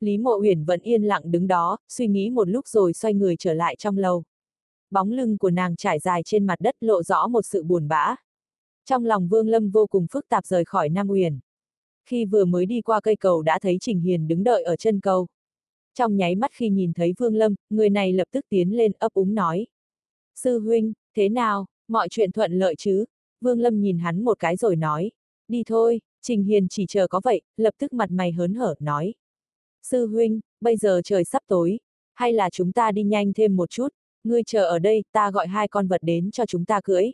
Lý 0.00 0.18
Mộ 0.18 0.38
Uyển 0.40 0.64
vẫn 0.64 0.80
yên 0.80 1.02
lặng 1.02 1.22
đứng 1.24 1.46
đó, 1.46 1.78
suy 1.88 2.08
nghĩ 2.08 2.30
một 2.30 2.48
lúc 2.48 2.68
rồi 2.68 2.92
xoay 2.92 3.14
người 3.14 3.36
trở 3.36 3.54
lại 3.54 3.76
trong 3.76 3.98
lầu. 3.98 4.24
Bóng 4.90 5.12
lưng 5.12 5.38
của 5.38 5.50
nàng 5.50 5.76
trải 5.76 5.98
dài 5.98 6.22
trên 6.24 6.46
mặt 6.46 6.60
đất 6.60 6.74
lộ 6.80 7.02
rõ 7.02 7.26
một 7.26 7.42
sự 7.42 7.62
buồn 7.62 7.88
bã. 7.88 8.16
Trong 8.84 9.04
lòng 9.04 9.28
Vương 9.28 9.48
Lâm 9.48 9.70
vô 9.70 9.86
cùng 9.86 10.06
phức 10.10 10.28
tạp 10.28 10.46
rời 10.46 10.64
khỏi 10.64 10.88
Nam 10.88 11.10
Uyển. 11.10 11.38
Khi 12.08 12.24
vừa 12.24 12.44
mới 12.44 12.66
đi 12.66 12.80
qua 12.80 13.00
cây 13.00 13.16
cầu 13.16 13.42
đã 13.42 13.58
thấy 13.58 13.76
Trình 13.80 14.00
Hiền 14.00 14.28
đứng 14.28 14.44
đợi 14.44 14.62
ở 14.62 14.76
chân 14.76 15.00
cầu. 15.00 15.26
Trong 15.94 16.16
nháy 16.16 16.34
mắt 16.34 16.50
khi 16.54 16.70
nhìn 16.70 16.92
thấy 16.92 17.14
Vương 17.18 17.34
Lâm, 17.34 17.54
người 17.70 17.90
này 17.90 18.12
lập 18.12 18.28
tức 18.30 18.44
tiến 18.48 18.76
lên 18.76 18.92
ấp 18.98 19.12
úng 19.14 19.34
nói. 19.34 19.66
Sư 20.34 20.58
huynh, 20.58 20.92
thế 21.16 21.28
nào, 21.28 21.66
mọi 21.88 22.08
chuyện 22.10 22.32
thuận 22.32 22.52
lợi 22.52 22.74
chứ? 22.78 23.04
Vương 23.40 23.60
Lâm 23.60 23.80
nhìn 23.80 23.98
hắn 23.98 24.24
một 24.24 24.38
cái 24.38 24.56
rồi 24.56 24.76
nói. 24.76 25.10
Đi 25.48 25.62
thôi, 25.66 26.00
Trình 26.22 26.42
Hiền 26.44 26.68
chỉ 26.68 26.86
chờ 26.88 27.06
có 27.06 27.20
vậy, 27.24 27.40
lập 27.56 27.74
tức 27.78 27.92
mặt 27.92 28.10
mày 28.10 28.32
hớn 28.32 28.54
hở, 28.54 28.74
nói. 28.80 29.14
Sư 29.90 30.06
huynh, 30.06 30.40
bây 30.60 30.76
giờ 30.76 31.00
trời 31.04 31.24
sắp 31.24 31.42
tối, 31.46 31.78
hay 32.14 32.32
là 32.32 32.50
chúng 32.50 32.72
ta 32.72 32.92
đi 32.92 33.02
nhanh 33.02 33.32
thêm 33.32 33.56
một 33.56 33.70
chút, 33.70 33.88
ngươi 34.24 34.42
chờ 34.46 34.64
ở 34.64 34.78
đây, 34.78 35.04
ta 35.12 35.30
gọi 35.30 35.46
hai 35.46 35.68
con 35.68 35.88
vật 35.88 36.02
đến 36.02 36.30
cho 36.30 36.46
chúng 36.46 36.64
ta 36.64 36.80
cưỡi. 36.84 37.10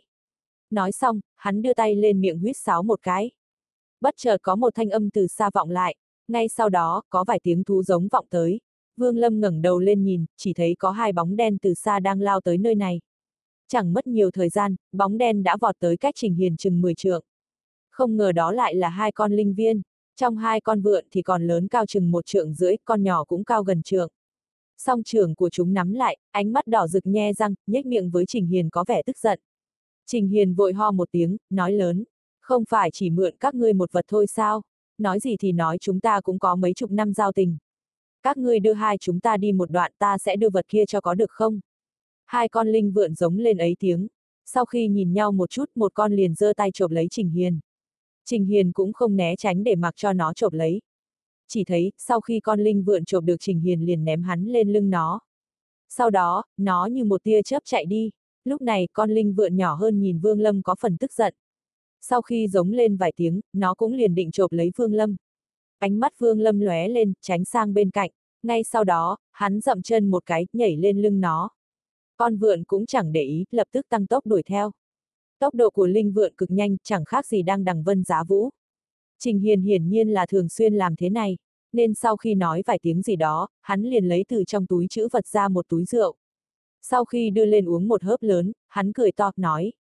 Nói 0.69 0.91
xong, 0.91 1.19
hắn 1.35 1.61
đưa 1.61 1.73
tay 1.73 1.95
lên 1.95 2.21
miệng 2.21 2.39
huyết 2.39 2.57
sáo 2.57 2.83
một 2.83 2.99
cái. 3.01 3.31
Bất 4.01 4.13
chợt 4.17 4.37
có 4.41 4.55
một 4.55 4.75
thanh 4.75 4.89
âm 4.89 5.09
từ 5.09 5.27
xa 5.27 5.49
vọng 5.53 5.69
lại, 5.69 5.95
ngay 6.27 6.47
sau 6.49 6.69
đó, 6.69 7.01
có 7.09 7.23
vài 7.23 7.39
tiếng 7.43 7.63
thú 7.63 7.83
giống 7.83 8.07
vọng 8.07 8.25
tới. 8.29 8.59
Vương 8.97 9.17
Lâm 9.17 9.39
ngẩng 9.39 9.61
đầu 9.61 9.79
lên 9.79 10.03
nhìn, 10.03 10.25
chỉ 10.37 10.53
thấy 10.53 10.75
có 10.79 10.91
hai 10.91 11.13
bóng 11.13 11.35
đen 11.35 11.57
từ 11.57 11.73
xa 11.73 11.99
đang 11.99 12.21
lao 12.21 12.41
tới 12.41 12.57
nơi 12.57 12.75
này. 12.75 13.01
Chẳng 13.67 13.93
mất 13.93 14.07
nhiều 14.07 14.31
thời 14.31 14.49
gian, 14.49 14.75
bóng 14.91 15.17
đen 15.17 15.43
đã 15.43 15.57
vọt 15.61 15.75
tới 15.79 15.97
cách 15.97 16.15
Trình 16.17 16.35
Hiền 16.35 16.57
chừng 16.57 16.81
10 16.81 16.95
trượng. 16.95 17.23
Không 17.89 18.17
ngờ 18.17 18.31
đó 18.31 18.51
lại 18.51 18.75
là 18.75 18.89
hai 18.89 19.11
con 19.11 19.31
linh 19.31 19.53
viên. 19.53 19.81
Trong 20.15 20.37
hai 20.37 20.61
con 20.61 20.81
vượn 20.81 21.05
thì 21.11 21.21
còn 21.21 21.47
lớn 21.47 21.67
cao 21.67 21.85
chừng 21.85 22.11
một 22.11 22.25
trượng 22.25 22.53
rưỡi, 22.53 22.75
con 22.85 23.03
nhỏ 23.03 23.23
cũng 23.23 23.43
cao 23.43 23.63
gần 23.63 23.83
trượng. 23.83 24.09
Song 24.77 25.03
trường 25.03 25.35
của 25.35 25.49
chúng 25.49 25.73
nắm 25.73 25.93
lại, 25.93 26.17
ánh 26.31 26.53
mắt 26.53 26.67
đỏ 26.67 26.87
rực 26.87 27.05
nhe 27.05 27.33
răng, 27.33 27.53
nhếch 27.67 27.85
miệng 27.85 28.09
với 28.09 28.25
Trình 28.25 28.47
Hiền 28.47 28.69
có 28.69 28.85
vẻ 28.87 29.01
tức 29.05 29.17
giận. 29.17 29.39
Trình 30.05 30.27
Hiền 30.27 30.53
vội 30.53 30.73
ho 30.73 30.91
một 30.91 31.09
tiếng, 31.11 31.37
nói 31.49 31.71
lớn, 31.71 32.03
không 32.41 32.63
phải 32.69 32.89
chỉ 32.93 33.09
mượn 33.09 33.35
các 33.39 33.55
ngươi 33.55 33.73
một 33.73 33.91
vật 33.91 34.05
thôi 34.07 34.27
sao, 34.27 34.61
nói 34.97 35.19
gì 35.19 35.35
thì 35.39 35.51
nói 35.51 35.77
chúng 35.81 35.99
ta 35.99 36.21
cũng 36.21 36.39
có 36.39 36.55
mấy 36.55 36.73
chục 36.73 36.91
năm 36.91 37.13
giao 37.13 37.31
tình. 37.31 37.57
Các 38.23 38.37
ngươi 38.37 38.59
đưa 38.59 38.73
hai 38.73 38.97
chúng 38.97 39.19
ta 39.19 39.37
đi 39.37 39.51
một 39.51 39.71
đoạn 39.71 39.91
ta 39.99 40.17
sẽ 40.17 40.35
đưa 40.35 40.49
vật 40.49 40.65
kia 40.67 40.83
cho 40.87 41.01
có 41.01 41.13
được 41.13 41.31
không? 41.31 41.59
Hai 42.25 42.49
con 42.49 42.67
linh 42.67 42.91
vượn 42.91 43.13
giống 43.13 43.37
lên 43.37 43.57
ấy 43.57 43.75
tiếng. 43.79 44.07
Sau 44.45 44.65
khi 44.65 44.87
nhìn 44.87 45.13
nhau 45.13 45.31
một 45.31 45.49
chút 45.49 45.65
một 45.75 45.93
con 45.93 46.13
liền 46.13 46.35
giơ 46.35 46.53
tay 46.53 46.71
chộp 46.73 46.91
lấy 46.91 47.07
Trình 47.11 47.29
Hiền. 47.29 47.59
Trình 48.25 48.45
Hiền 48.45 48.71
cũng 48.71 48.93
không 48.93 49.15
né 49.15 49.35
tránh 49.35 49.63
để 49.63 49.75
mặc 49.75 49.93
cho 49.97 50.13
nó 50.13 50.33
chộp 50.33 50.53
lấy. 50.53 50.81
Chỉ 51.47 51.63
thấy, 51.63 51.91
sau 51.97 52.21
khi 52.21 52.39
con 52.39 52.59
linh 52.59 52.83
vượn 52.83 53.05
chộp 53.05 53.23
được 53.23 53.35
Trình 53.39 53.59
Hiền 53.59 53.85
liền 53.85 54.03
ném 54.03 54.23
hắn 54.23 54.45
lên 54.45 54.73
lưng 54.73 54.89
nó. 54.89 55.19
Sau 55.89 56.09
đó, 56.09 56.43
nó 56.57 56.85
như 56.85 57.03
một 57.03 57.23
tia 57.23 57.41
chớp 57.41 57.59
chạy 57.65 57.85
đi. 57.85 58.11
Lúc 58.43 58.61
này, 58.61 58.87
con 58.93 59.11
linh 59.11 59.33
vượn 59.33 59.55
nhỏ 59.55 59.73
hơn 59.75 59.99
nhìn 59.99 60.19
Vương 60.19 60.39
Lâm 60.39 60.61
có 60.61 60.75
phần 60.79 60.97
tức 60.97 61.13
giận. 61.13 61.33
Sau 62.01 62.21
khi 62.21 62.47
giống 62.47 62.71
lên 62.71 62.97
vài 62.97 63.11
tiếng, 63.15 63.41
nó 63.53 63.73
cũng 63.73 63.93
liền 63.93 64.15
định 64.15 64.31
chộp 64.31 64.51
lấy 64.51 64.71
Vương 64.75 64.93
Lâm. 64.93 65.15
Ánh 65.79 65.99
mắt 65.99 66.19
Vương 66.19 66.39
Lâm 66.39 66.59
lóe 66.59 66.87
lên, 66.87 67.13
tránh 67.21 67.45
sang 67.45 67.73
bên 67.73 67.91
cạnh. 67.91 68.09
Ngay 68.43 68.63
sau 68.63 68.83
đó, 68.83 69.17
hắn 69.31 69.61
dậm 69.61 69.81
chân 69.81 70.07
một 70.11 70.25
cái, 70.25 70.47
nhảy 70.53 70.77
lên 70.77 71.01
lưng 71.01 71.21
nó. 71.21 71.49
Con 72.17 72.37
vượn 72.37 72.63
cũng 72.63 72.85
chẳng 72.85 73.11
để 73.11 73.23
ý, 73.23 73.45
lập 73.51 73.67
tức 73.71 73.89
tăng 73.89 74.07
tốc 74.07 74.25
đuổi 74.25 74.43
theo. 74.43 74.71
Tốc 75.43 75.55
độ 75.55 75.69
của 75.69 75.87
linh 75.87 76.11
vượn 76.11 76.33
cực 76.37 76.51
nhanh, 76.51 76.77
chẳng 76.83 77.05
khác 77.05 77.25
gì 77.25 77.41
đang 77.41 77.63
đằng 77.63 77.83
vân 77.83 78.03
giá 78.03 78.23
vũ. 78.23 78.49
Trình 79.19 79.39
Hiền 79.39 79.61
hiển 79.61 79.89
nhiên 79.89 80.09
là 80.09 80.25
thường 80.25 80.49
xuyên 80.49 80.73
làm 80.73 80.95
thế 80.95 81.09
này, 81.09 81.37
nên 81.73 81.93
sau 81.93 82.17
khi 82.17 82.35
nói 82.35 82.63
vài 82.65 82.79
tiếng 82.81 83.01
gì 83.01 83.15
đó, 83.15 83.47
hắn 83.61 83.83
liền 83.83 84.05
lấy 84.05 84.25
từ 84.27 84.43
trong 84.47 84.65
túi 84.65 84.87
chữ 84.89 85.07
vật 85.11 85.27
ra 85.27 85.47
một 85.47 85.67
túi 85.69 85.85
rượu. 85.85 86.15
Sau 86.81 87.05
khi 87.05 87.29
đưa 87.29 87.45
lên 87.45 87.65
uống 87.65 87.87
một 87.87 88.03
hớp 88.03 88.23
lớn, 88.23 88.51
hắn 88.67 88.93
cười 88.93 89.11
to, 89.11 89.31
nói. 89.35 89.73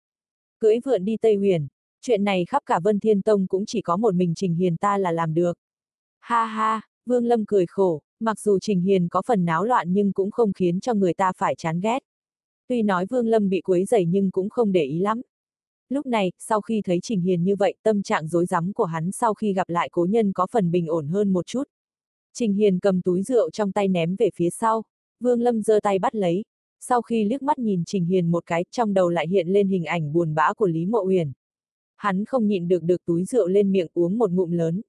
Cưỡi 0.60 0.80
vượn 0.86 1.06
đi 1.06 1.18
Tây 1.18 1.36
Huyền, 1.36 1.68
chuyện 2.02 2.24
này 2.24 2.46
khắp 2.46 2.64
cả 2.66 2.80
Vân 2.80 3.00
Thiên 3.00 3.22
Tông 3.22 3.48
cũng 3.48 3.66
chỉ 3.66 3.82
có 3.82 3.98
một 3.98 4.16
mình 4.16 4.34
Trình 4.36 4.56
Hiền 4.56 4.78
ta 4.78 4.98
là 4.98 5.12
làm 5.12 5.34
được. 5.34 5.58
Ha 6.20 6.46
ha, 6.46 6.82
Vương 7.06 7.26
Lâm 7.26 7.46
cười 7.46 7.66
khổ, 7.66 8.02
mặc 8.20 8.40
dù 8.40 8.60
Trình 8.60 8.82
Hiền 8.82 9.08
có 9.10 9.22
phần 9.28 9.46
náo 9.46 9.64
loạn 9.64 9.94
nhưng 9.94 10.14
cũng 10.14 10.32
không 10.32 10.54
khiến 10.54 10.80
cho 10.80 10.94
người 10.94 11.14
ta 11.14 11.32
phải 11.38 11.56
chán 11.56 11.80
ghét. 11.80 12.00
Tuy 12.68 12.84
nói 12.84 13.06
Vương 13.10 13.28
Lâm 13.28 13.50
bị 13.50 13.62
quấy 13.62 13.86
rầy 13.86 14.06
nhưng 14.06 14.32
cũng 14.32 14.50
không 14.50 14.72
để 14.72 14.84
ý 14.84 15.00
lắm. 15.00 15.22
Lúc 15.92 16.06
này, 16.06 16.32
sau 16.40 16.62
khi 16.62 16.82
thấy 16.86 17.00
Trình 17.02 17.22
Hiền 17.22 17.44
như 17.44 17.56
vậy, 17.56 17.76
tâm 17.84 18.04
trạng 18.04 18.28
rối 18.28 18.46
rắm 18.46 18.74
của 18.74 18.86
hắn 18.86 19.12
sau 19.12 19.34
khi 19.34 19.54
gặp 19.54 19.70
lại 19.70 19.90
cố 19.92 20.06
nhân 20.06 20.34
có 20.34 20.48
phần 20.52 20.72
bình 20.72 20.88
ổn 20.88 21.08
hơn 21.08 21.34
một 21.34 21.46
chút. 21.46 21.64
Trình 22.34 22.54
Hiền 22.54 22.80
cầm 22.80 23.02
túi 23.02 23.24
rượu 23.24 23.50
trong 23.50 23.72
tay 23.72 23.88
ném 23.88 24.16
về 24.16 24.30
phía 24.36 24.50
sau, 24.50 24.84
Vương 25.20 25.42
Lâm 25.42 25.62
giơ 25.62 25.80
tay 25.84 26.00
bắt 26.00 26.16
lấy. 26.16 26.44
Sau 26.80 27.02
khi 27.02 27.24
liếc 27.24 27.42
mắt 27.42 27.60
nhìn 27.60 27.84
Trình 27.86 28.06
Hiền 28.06 28.32
một 28.32 28.46
cái, 28.46 28.66
trong 28.72 28.94
đầu 28.94 29.10
lại 29.10 29.28
hiện 29.28 29.48
lên 29.48 29.68
hình 29.68 29.86
ảnh 29.86 30.14
buồn 30.14 30.36
bã 30.36 30.54
của 30.54 30.68
Lý 30.68 30.86
Mộ 30.86 31.00
Huyền. 31.00 31.32
Hắn 31.96 32.26
không 32.26 32.48
nhịn 32.48 32.68
được 32.68 32.84
được 32.84 33.06
túi 33.06 33.26
rượu 33.26 33.48
lên 33.48 33.72
miệng 33.72 33.88
uống 33.94 34.18
một 34.18 34.32
ngụm 34.32 34.52
lớn, 34.52 34.82